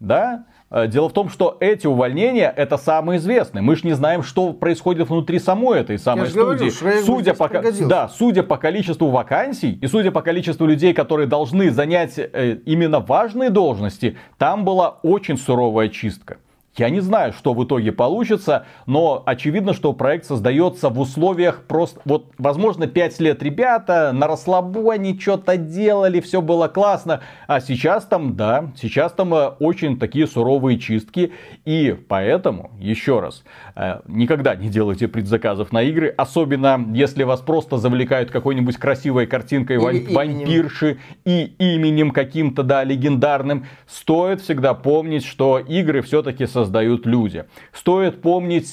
да, 0.00 0.44
Дело 0.88 1.08
в 1.08 1.12
том, 1.12 1.28
что 1.28 1.56
эти 1.60 1.86
увольнения 1.86 2.52
это 2.54 2.76
самые 2.76 3.18
известные. 3.18 3.62
Мы 3.62 3.76
же 3.76 3.86
не 3.86 3.92
знаем, 3.92 4.24
что 4.24 4.52
происходит 4.52 5.08
внутри 5.08 5.38
самой 5.38 5.80
этой 5.80 5.96
самой 5.96 6.28
говорю, 6.28 6.70
студии. 6.70 6.84
Бы 6.84 7.02
судя 7.04 7.34
по, 7.34 7.48
пригодился. 7.48 7.86
да, 7.86 8.08
судя 8.08 8.42
по 8.42 8.56
количеству 8.56 9.10
вакансий 9.10 9.78
и 9.80 9.86
судя 9.86 10.10
по 10.10 10.22
количеству 10.22 10.66
людей, 10.66 10.92
которые 10.92 11.28
должны 11.28 11.70
занять 11.70 12.14
э, 12.18 12.58
именно 12.66 12.98
важные 12.98 13.50
должности, 13.50 14.18
там 14.38 14.64
была 14.64 14.98
очень 15.02 15.38
суровая 15.38 15.88
чистка. 15.88 16.38
Я 16.78 16.90
не 16.90 17.00
знаю, 17.00 17.32
что 17.32 17.54
в 17.54 17.64
итоге 17.64 17.90
получится, 17.90 18.66
но 18.84 19.22
очевидно, 19.24 19.72
что 19.72 19.94
проект 19.94 20.26
создается 20.26 20.90
в 20.90 21.00
условиях 21.00 21.62
просто... 21.66 22.00
Вот, 22.04 22.32
возможно, 22.36 22.86
5 22.86 23.20
лет 23.20 23.42
ребята 23.42 24.12
на 24.12 24.26
расслабоне 24.26 25.18
что-то 25.18 25.56
делали, 25.56 26.20
все 26.20 26.42
было 26.42 26.68
классно. 26.68 27.22
А 27.46 27.60
сейчас 27.60 28.04
там, 28.04 28.36
да, 28.36 28.72
сейчас 28.76 29.12
там 29.12 29.34
э, 29.34 29.52
очень 29.58 29.98
такие 29.98 30.26
суровые 30.26 30.78
чистки. 30.78 31.32
И 31.64 31.96
поэтому, 32.08 32.72
еще 32.78 33.20
раз, 33.20 33.42
э, 33.74 34.00
никогда 34.06 34.54
не 34.54 34.68
делайте 34.68 35.08
предзаказов 35.08 35.72
на 35.72 35.82
игры. 35.82 36.12
Особенно, 36.14 36.84
если 36.92 37.22
вас 37.22 37.40
просто 37.40 37.78
завлекают 37.78 38.30
какой-нибудь 38.30 38.76
красивой 38.76 39.26
картинкой 39.26 39.76
Или 39.76 40.12
вампирши 40.14 40.98
и 41.24 41.54
именем 41.58 42.10
каким-то, 42.10 42.62
да, 42.62 42.84
легендарным. 42.84 43.64
Стоит 43.86 44.42
всегда 44.42 44.74
помнить, 44.74 45.24
что 45.24 45.58
игры 45.58 46.02
все-таки 46.02 46.44
создаются 46.46 46.65
создают 46.66 47.06
люди. 47.06 47.44
Стоит 47.72 48.20
помнить, 48.20 48.70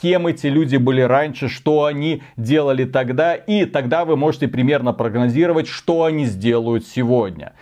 кем 0.00 0.26
эти 0.26 0.46
люди 0.46 0.76
были 0.76 1.00
раньше, 1.00 1.48
что 1.48 1.84
они 1.84 2.22
делали 2.36 2.84
тогда, 2.84 3.34
и 3.34 3.64
тогда 3.64 4.04
вы 4.04 4.16
можете 4.16 4.46
примерно 4.46 4.92
прогнозировать, 4.92 5.66
что 5.66 6.04
они 6.04 6.26
сделают 6.26 6.86
сегодня. 6.86 7.52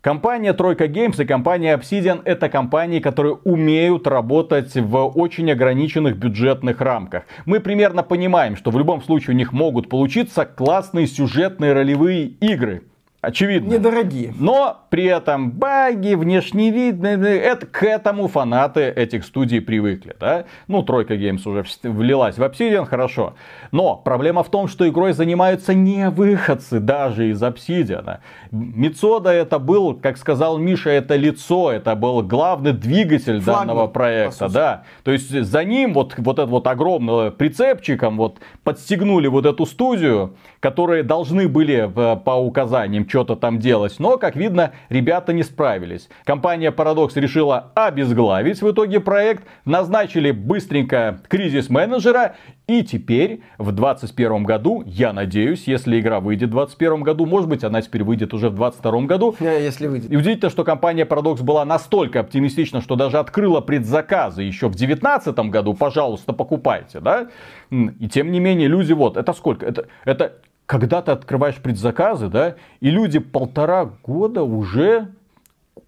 Компания 0.00 0.52
Тройка 0.52 0.86
Games 0.86 1.22
и 1.22 1.24
компания 1.24 1.76
Obsidian 1.76 2.22
это 2.24 2.48
компании, 2.48 2.98
которые 2.98 3.34
умеют 3.44 4.08
работать 4.08 4.74
в 4.74 5.06
очень 5.06 5.52
ограниченных 5.52 6.16
бюджетных 6.16 6.80
рамках. 6.80 7.22
Мы 7.46 7.60
примерно 7.60 8.02
понимаем, 8.02 8.56
что 8.56 8.72
в 8.72 8.78
любом 8.78 9.00
случае 9.02 9.34
у 9.34 9.38
них 9.38 9.52
могут 9.52 9.88
получиться 9.88 10.44
классные 10.44 11.06
сюжетные 11.06 11.72
ролевые 11.72 12.24
игры 12.40 12.82
очевидно. 13.22 13.72
Недорогие. 13.72 14.34
Но 14.38 14.82
при 14.90 15.04
этом 15.04 15.50
баги, 15.52 16.14
внешний 16.14 16.70
вид, 16.70 17.02
это, 17.02 17.64
к 17.64 17.82
этому 17.82 18.28
фанаты 18.28 18.82
этих 18.82 19.24
студий 19.24 19.62
привыкли. 19.62 20.14
Да? 20.20 20.44
Ну, 20.66 20.82
Тройка 20.82 21.14
Games 21.14 21.48
уже 21.48 21.64
влилась 21.84 22.36
в 22.36 22.42
Obsidian, 22.42 22.84
хорошо. 22.84 23.34
Но 23.70 23.96
проблема 23.96 24.42
в 24.42 24.50
том, 24.50 24.68
что 24.68 24.86
игрой 24.86 25.14
занимаются 25.14 25.72
не 25.72 26.10
выходцы 26.10 26.80
даже 26.80 27.30
из 27.30 27.42
Obsidian. 27.42 28.18
Мицода 28.50 29.30
это 29.30 29.58
был, 29.58 29.94
как 29.94 30.18
сказал 30.18 30.58
Миша, 30.58 30.90
это 30.90 31.16
лицо, 31.16 31.72
это 31.72 31.94
был 31.94 32.22
главный 32.22 32.72
двигатель 32.72 33.40
Флагман, 33.40 33.68
данного 33.68 33.86
проекта. 33.86 34.48
Да. 34.48 34.82
То 35.04 35.12
есть 35.12 35.30
за 35.30 35.64
ним 35.64 35.94
вот, 35.94 36.14
вот 36.18 36.38
этот 36.38 36.50
вот 36.50 36.66
огромным 36.66 37.32
прицепчиком 37.32 38.16
вот 38.16 38.38
подстегнули 38.64 39.28
вот 39.28 39.46
эту 39.46 39.64
студию, 39.64 40.34
которые 40.58 41.04
должны 41.04 41.48
были 41.48 41.88
по 42.24 42.32
указаниям 42.32 43.06
что-то 43.12 43.36
там 43.36 43.58
делать. 43.58 43.96
Но, 43.98 44.16
как 44.16 44.36
видно, 44.36 44.72
ребята 44.88 45.34
не 45.34 45.42
справились. 45.42 46.08
Компания 46.24 46.70
Paradox 46.70 47.10
решила 47.16 47.70
обезглавить 47.74 48.62
в 48.62 48.70
итоге 48.70 49.00
проект, 49.00 49.44
назначили 49.66 50.30
быстренько 50.30 51.20
кризис-менеджера 51.28 52.36
и 52.66 52.82
теперь 52.82 53.42
в 53.58 53.72
2021 53.72 54.44
году, 54.44 54.82
я 54.86 55.12
надеюсь, 55.12 55.64
если 55.66 56.00
игра 56.00 56.20
выйдет 56.20 56.48
в 56.48 56.52
2021 56.52 57.02
году, 57.02 57.26
может 57.26 57.48
быть 57.50 57.64
она 57.64 57.82
теперь 57.82 58.02
выйдет 58.02 58.32
уже 58.32 58.48
в 58.48 58.54
2022 58.54 59.00
году. 59.02 59.36
Если 59.40 59.86
выйдет. 59.88 60.10
И 60.10 60.16
удивительно, 60.16 60.48
что 60.48 60.64
компания 60.64 61.04
Paradox 61.04 61.42
была 61.42 61.66
настолько 61.66 62.20
оптимистична, 62.20 62.80
что 62.80 62.96
даже 62.96 63.18
открыла 63.18 63.60
предзаказы 63.60 64.42
еще 64.42 64.68
в 64.68 64.76
2019 64.76 65.38
году. 65.50 65.74
Пожалуйста, 65.74 66.32
покупайте, 66.32 67.00
да? 67.00 67.28
И 67.70 68.08
тем 68.08 68.32
не 68.32 68.40
менее, 68.40 68.68
люди 68.68 68.94
вот, 68.94 69.18
это 69.18 69.34
сколько? 69.34 69.66
Это, 69.66 69.88
это 70.06 70.38
когда 70.72 71.02
ты 71.02 71.12
открываешь 71.12 71.56
предзаказы, 71.56 72.28
да, 72.28 72.54
и 72.80 72.88
люди 72.88 73.18
полтора 73.18 73.90
года 74.02 74.42
уже, 74.42 75.08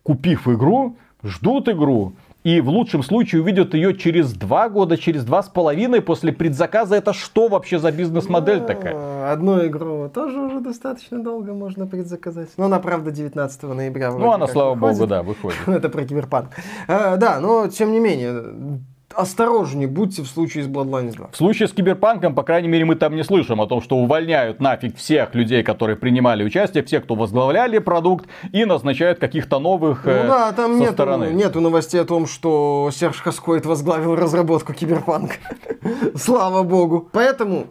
купив 0.03 0.47
игру, 0.47 0.99
ждут 1.23 1.71
игру. 1.71 2.13
И 2.43 2.61
в 2.61 2.69
лучшем 2.69 3.03
случае 3.03 3.41
увидят 3.41 3.73
ее 3.73 3.97
через 3.97 4.35
два 4.35 4.69
года, 4.69 4.99
через 4.99 5.25
два 5.25 5.43
с 5.43 5.49
половиной 5.49 6.03
после 6.03 6.35
предзаказа. 6.35 6.97
Это 6.97 7.15
что 7.15 7.49
вообще 7.49 7.79
за 7.79 7.93
бизнес-модель 7.93 8.61
ну, 8.61 8.67
такая? 8.67 9.33
Одну 9.33 9.67
игру 9.67 10.11
тоже 10.13 10.39
уже 10.39 10.61
достаточно 10.61 11.19
долго 11.19 11.55
можно 11.55 11.87
предзаказать. 11.87 12.51
Но 12.59 12.67
она, 12.67 12.79
правда, 12.79 13.11
19 13.11 13.63
ноября. 13.63 14.13
Ну, 14.13 14.33
она, 14.33 14.47
слава 14.47 14.75
выходит. 14.75 14.99
богу, 14.99 15.09
да, 15.09 15.23
выходит. 15.23 15.57
Это 15.67 15.89
про 15.89 16.05
киберпанк. 16.05 16.51
А, 16.89 17.17
да, 17.17 17.41
но 17.41 17.69
тем 17.69 17.91
не 17.91 18.01
менее, 18.01 18.83
осторожнее 19.17 19.89
будьте 19.89 20.23
в 20.23 20.27
случае 20.27 20.65
с 20.65 20.67
Bloodlines 20.67 21.13
2. 21.13 21.29
В 21.33 21.37
случае 21.37 21.69
с 21.69 21.73
Киберпанком, 21.73 22.35
по 22.35 22.43
крайней 22.43 22.69
мере, 22.69 22.85
мы 22.85 22.95
там 22.97 23.15
не 23.15 23.25
слышим 23.25 23.61
о 23.61 23.67
том, 23.67 23.81
что 23.81 23.97
увольняют 23.97 24.61
нафиг 24.61 24.97
всех 24.97 25.35
людей, 25.35 25.63
которые 25.63 25.97
принимали 25.97 26.45
участие, 26.45 26.83
всех, 26.85 27.05
кто 27.05 27.15
возглавляли 27.15 27.79
продукт, 27.79 28.27
и 28.53 28.65
назначают 28.65 29.19
каких-то 29.19 29.59
новых 29.59 30.05
Ну 30.05 30.11
э, 30.11 30.27
да, 30.27 30.53
там 30.53 30.79
нету, 30.79 30.93
стороны. 30.93 31.27
нету 31.33 31.61
новостей 31.61 32.01
о 32.01 32.05
том, 32.05 32.27
что 32.27 32.91
Серж 32.93 33.21
Хаскоид 33.21 33.67
возглавил 33.67 34.15
разработку 34.15 34.73
Киберпанка. 34.73 35.37
Слава 36.15 36.63
богу. 36.63 37.09
Поэтому 37.13 37.67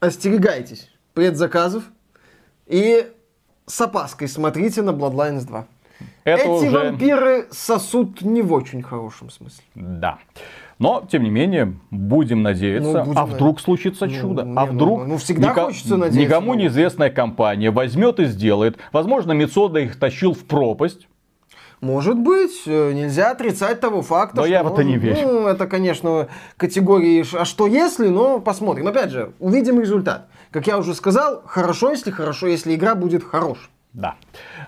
остерегайтесь 0.00 0.90
предзаказов 1.14 1.84
и 2.66 3.06
с 3.66 3.80
опаской 3.80 4.28
смотрите 4.28 4.82
на 4.82 4.90
Bloodlines 4.90 5.46
2. 5.46 5.66
Это 6.24 6.42
Эти 6.42 6.66
уже... 6.66 6.70
вампиры 6.70 7.48
сосут 7.50 8.22
не 8.22 8.42
в 8.42 8.52
очень 8.52 8.82
хорошем 8.82 9.30
смысле. 9.30 9.64
Да. 9.74 10.18
Но, 10.78 11.04
тем 11.10 11.24
не 11.24 11.30
менее, 11.30 11.74
будем 11.90 12.42
надеяться. 12.42 12.98
Ну, 13.00 13.04
будем 13.04 13.18
а 13.18 13.26
вдруг 13.26 13.60
случится 13.60 14.06
ну, 14.06 14.12
чудо? 14.12 14.44
Ну, 14.44 14.60
а 14.60 14.64
не, 14.64 14.70
вдруг 14.70 15.00
ну, 15.00 15.06
ну, 15.06 15.16
всегда 15.18 15.48
ника... 15.48 15.64
хочется 15.66 15.96
надеяться. 15.96 16.20
Никому 16.20 16.54
неизвестная 16.54 17.10
компания 17.10 17.70
возьмет 17.70 18.20
и 18.20 18.26
сделает. 18.26 18.78
Возможно, 18.92 19.32
Мецода 19.32 19.80
их 19.80 19.98
тащил 19.98 20.34
в 20.34 20.44
пропасть. 20.44 21.08
Может 21.80 22.18
быть, 22.18 22.62
э, 22.66 22.92
нельзя 22.92 23.30
отрицать 23.30 23.80
того 23.80 24.02
факта. 24.02 24.36
Но 24.36 24.42
что, 24.42 24.50
я 24.50 24.62
в 24.62 24.72
это 24.72 24.82
не 24.84 24.96
верю. 24.96 25.16
Ну, 25.22 25.46
это, 25.46 25.66
конечно, 25.66 26.28
категории 26.56 27.24
«а 27.36 27.44
что 27.44 27.66
если?», 27.66 28.08
но 28.08 28.40
посмотрим. 28.40 28.86
Опять 28.88 29.10
же, 29.10 29.32
увидим 29.38 29.80
результат. 29.80 30.28
Как 30.50 30.66
я 30.66 30.78
уже 30.78 30.94
сказал, 30.94 31.42
хорошо, 31.44 31.90
если 31.90 32.10
хорошо, 32.10 32.46
если 32.46 32.74
игра 32.74 32.94
будет 32.94 33.22
хорош. 33.22 33.70
Да. 33.94 34.16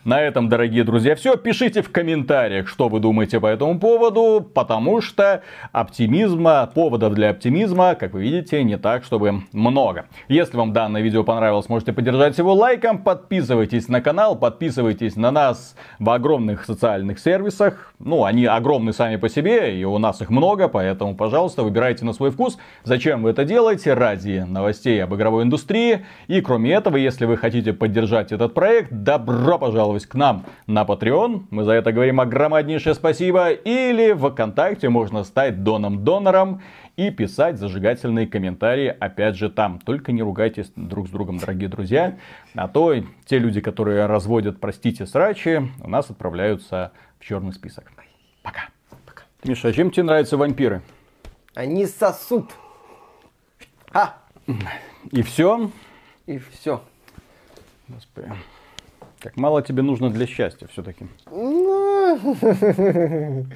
На 0.04 0.22
этом, 0.22 0.48
дорогие 0.48 0.82
друзья, 0.82 1.14
все. 1.14 1.36
Пишите 1.36 1.82
в 1.82 1.92
комментариях, 1.92 2.66
что 2.66 2.88
вы 2.88 3.00
думаете 3.00 3.38
по 3.38 3.46
этому 3.46 3.78
поводу, 3.78 4.40
потому 4.54 5.02
что 5.02 5.42
оптимизма, 5.72 6.70
поводов 6.74 7.12
для 7.12 7.30
оптимизма, 7.30 7.94
как 7.96 8.14
вы 8.14 8.22
видите, 8.22 8.64
не 8.64 8.78
так, 8.78 9.04
чтобы 9.04 9.42
много. 9.52 10.06
Если 10.28 10.56
вам 10.56 10.72
данное 10.72 11.02
видео 11.02 11.22
понравилось, 11.22 11.68
можете 11.68 11.92
поддержать 11.92 12.38
его 12.38 12.54
лайком, 12.54 13.02
подписывайтесь 13.02 13.88
на 13.88 14.00
канал, 14.00 14.36
подписывайтесь 14.36 15.16
на 15.16 15.30
нас 15.30 15.76
в 15.98 16.08
огромных 16.08 16.64
социальных 16.64 17.18
сервисах. 17.18 17.92
Ну, 17.98 18.24
они 18.24 18.46
огромны 18.46 18.94
сами 18.94 19.16
по 19.16 19.28
себе, 19.28 19.78
и 19.78 19.84
у 19.84 19.98
нас 19.98 20.22
их 20.22 20.30
много, 20.30 20.68
поэтому, 20.68 21.14
пожалуйста, 21.14 21.62
выбирайте 21.62 22.06
на 22.06 22.14
свой 22.14 22.30
вкус. 22.30 22.56
Зачем 22.84 23.22
вы 23.22 23.30
это 23.30 23.44
делаете? 23.44 23.92
Ради 23.92 24.46
новостей 24.48 25.04
об 25.04 25.14
игровой 25.14 25.44
индустрии. 25.44 26.06
И 26.26 26.40
кроме 26.40 26.72
этого, 26.72 26.96
если 26.96 27.26
вы 27.26 27.36
хотите 27.36 27.74
поддержать 27.74 28.32
этот 28.32 28.54
проект, 28.54 28.90
добро 29.10 29.58
пожаловать 29.58 30.06
к 30.06 30.14
нам 30.14 30.46
на 30.68 30.84
Patreon. 30.84 31.46
Мы 31.50 31.64
за 31.64 31.72
это 31.72 31.90
говорим 31.90 32.20
огромнейшее 32.20 32.94
спасибо. 32.94 33.50
Или 33.50 34.12
в 34.12 34.30
ВКонтакте 34.30 34.88
можно 34.88 35.24
стать 35.24 35.64
доном-донором 35.64 36.62
и 36.94 37.10
писать 37.10 37.58
зажигательные 37.58 38.28
комментарии, 38.28 38.86
опять 38.86 39.34
же, 39.34 39.50
там. 39.50 39.80
Только 39.80 40.12
не 40.12 40.22
ругайтесь 40.22 40.70
друг 40.76 41.08
с 41.08 41.10
другом, 41.10 41.38
дорогие 41.38 41.68
друзья. 41.68 42.18
А 42.54 42.68
то 42.68 42.94
те 43.26 43.40
люди, 43.40 43.60
которые 43.60 44.06
разводят, 44.06 44.60
простите, 44.60 45.06
срачи, 45.06 45.60
у 45.82 45.90
нас 45.90 46.08
отправляются 46.08 46.92
в 47.18 47.24
черный 47.24 47.52
список. 47.52 47.90
Пока. 48.44 48.68
Пока. 49.06 49.24
Миша, 49.42 49.68
а 49.68 49.72
чем 49.72 49.90
тебе 49.90 50.04
нравятся 50.04 50.36
вампиры? 50.36 50.82
Они 51.56 51.84
сосут. 51.86 52.52
А! 53.92 54.18
И 55.10 55.22
все? 55.22 55.68
И 56.26 56.38
все. 56.38 56.80
Господи. 57.88 58.30
Как 59.20 59.36
мало 59.36 59.62
тебе 59.62 59.82
нужно 59.82 60.10
для 60.10 60.26
счастья 60.26 60.66
все-таки. 60.68 61.06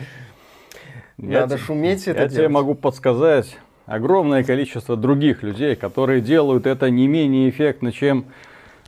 Надо 1.16 1.58
шуметь 1.58 2.06
это 2.06 2.22
Я 2.22 2.28
тебе 2.28 2.48
могу 2.48 2.74
подсказать 2.74 3.56
огромное 3.86 4.44
количество 4.44 4.96
других 4.96 5.42
людей, 5.42 5.74
которые 5.74 6.20
делают 6.20 6.66
это 6.66 6.90
не 6.90 7.08
менее 7.08 7.48
эффектно, 7.48 7.92
чем 7.92 8.26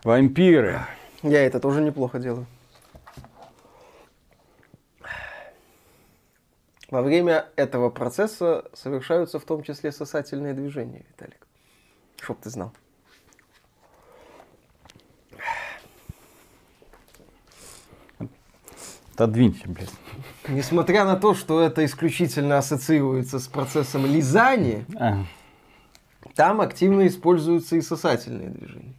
вампиры. 0.04 0.80
Я 1.22 1.46
это 1.46 1.60
тоже 1.60 1.80
неплохо 1.80 2.18
делаю. 2.18 2.46
Во 6.90 7.02
время 7.02 7.46
этого 7.56 7.90
процесса 7.90 8.64
совершаются 8.74 9.38
в 9.38 9.44
том 9.44 9.62
числе 9.62 9.92
сосательные 9.92 10.54
движения, 10.54 11.04
Виталик. 11.08 11.46
Чтоб 12.20 12.40
ты 12.40 12.50
знал. 12.50 12.72
Отодвинься, 19.16 19.66
блядь. 19.66 19.90
Несмотря 20.46 21.06
на 21.06 21.16
то, 21.16 21.34
что 21.34 21.62
это 21.62 21.82
исключительно 21.86 22.58
ассоциируется 22.58 23.38
с 23.38 23.48
процессом 23.48 24.04
лизания, 24.04 24.84
а. 24.94 25.24
там 26.34 26.60
активно 26.60 27.06
используются 27.06 27.76
и 27.76 27.80
сосательные 27.80 28.50
движения. 28.50 28.94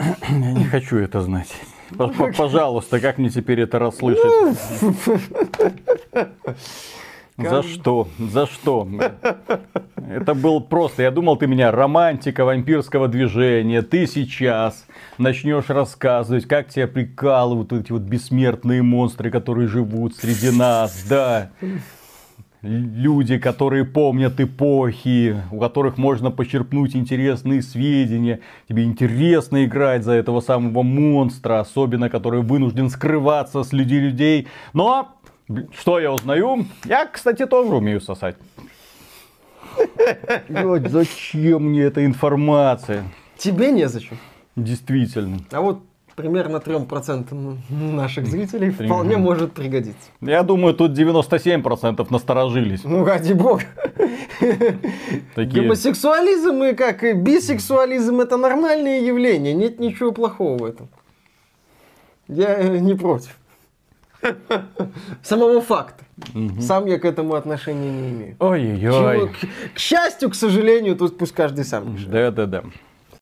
Я 0.00 0.52
не 0.54 0.64
хочу 0.64 0.96
это 0.96 1.20
знать. 1.20 1.54
Пожалуйста, 2.36 2.98
как 2.98 3.18
мне 3.18 3.30
теперь 3.30 3.60
это 3.60 3.78
расслышать? 3.78 4.58
За 7.36 7.62
что? 7.62 8.08
За 8.18 8.46
что? 8.46 8.88
Это 9.96 10.34
был 10.34 10.60
просто... 10.60 11.02
Я 11.02 11.10
думал, 11.10 11.36
ты 11.36 11.46
меня 11.46 11.70
романтика 11.70 12.44
вампирского 12.44 13.08
движения. 13.08 13.82
Ты 13.82 14.06
сейчас 14.06 14.86
начнешь 15.18 15.68
рассказывать, 15.68 16.46
как 16.46 16.68
тебя 16.68 16.86
прикалывают 16.86 17.72
эти 17.72 17.92
вот 17.92 18.02
бессмертные 18.02 18.82
монстры, 18.82 19.30
которые 19.30 19.68
живут 19.68 20.16
среди 20.16 20.50
нас. 20.50 21.04
Да 21.08 21.50
люди, 22.66 23.38
которые 23.38 23.84
помнят 23.84 24.40
эпохи, 24.40 25.36
у 25.50 25.58
которых 25.58 25.98
можно 25.98 26.30
почерпнуть 26.30 26.96
интересные 26.96 27.62
сведения. 27.62 28.40
Тебе 28.68 28.84
интересно 28.84 29.64
играть 29.64 30.04
за 30.04 30.12
этого 30.12 30.40
самого 30.40 30.82
монстра, 30.82 31.60
особенно 31.60 32.10
который 32.10 32.42
вынужден 32.42 32.90
скрываться 32.90 33.62
среди 33.62 34.00
людей. 34.00 34.48
Но 34.72 35.15
что 35.78 36.00
я 36.00 36.12
узнаю? 36.12 36.66
Я, 36.84 37.06
кстати, 37.06 37.46
тоже 37.46 37.74
умею 37.74 38.00
сосать. 38.00 38.36
Вот 40.48 40.88
зачем 40.88 41.70
мне 41.70 41.82
эта 41.82 42.04
информация? 42.04 43.04
Тебе 43.36 43.70
незачем. 43.70 44.18
Действительно. 44.56 45.38
А 45.50 45.60
вот 45.60 45.82
примерно 46.14 46.56
3% 46.56 47.58
наших 47.70 48.26
зрителей 48.26 48.70
вполне 48.70 49.18
может 49.18 49.52
пригодиться. 49.52 50.08
Я 50.22 50.42
думаю, 50.42 50.74
тут 50.74 50.92
97% 50.92 52.06
насторожились. 52.10 52.84
Ну, 52.84 53.04
ради 53.04 53.34
бога. 53.34 53.64
Такие... 55.34 55.62
Гомосексуализм 55.62 56.62
и 56.62 56.72
как 56.72 57.04
и 57.04 57.12
бисексуализм 57.12 58.20
это 58.20 58.38
нормальное 58.38 59.02
явление. 59.02 59.52
Нет 59.52 59.78
ничего 59.78 60.10
плохого 60.12 60.56
в 60.58 60.64
этом. 60.64 60.88
Я 62.28 62.62
не 62.80 62.94
против. 62.94 63.36
Самого 65.22 65.60
факта. 65.60 66.04
Угу. 66.34 66.60
Сам 66.60 66.86
я 66.86 66.98
к 66.98 67.04
этому 67.04 67.34
отношения 67.34 67.90
не 67.90 68.10
имею. 68.10 68.36
Ой-ой-ой. 68.38 69.28
К, 69.28 69.74
к 69.74 69.78
счастью, 69.78 70.30
к 70.30 70.34
сожалению, 70.34 70.96
тут 70.96 71.18
пусть 71.18 71.32
каждый 71.32 71.64
сам 71.64 71.94
решает. 71.94 72.10
Да-да-да. 72.10 72.64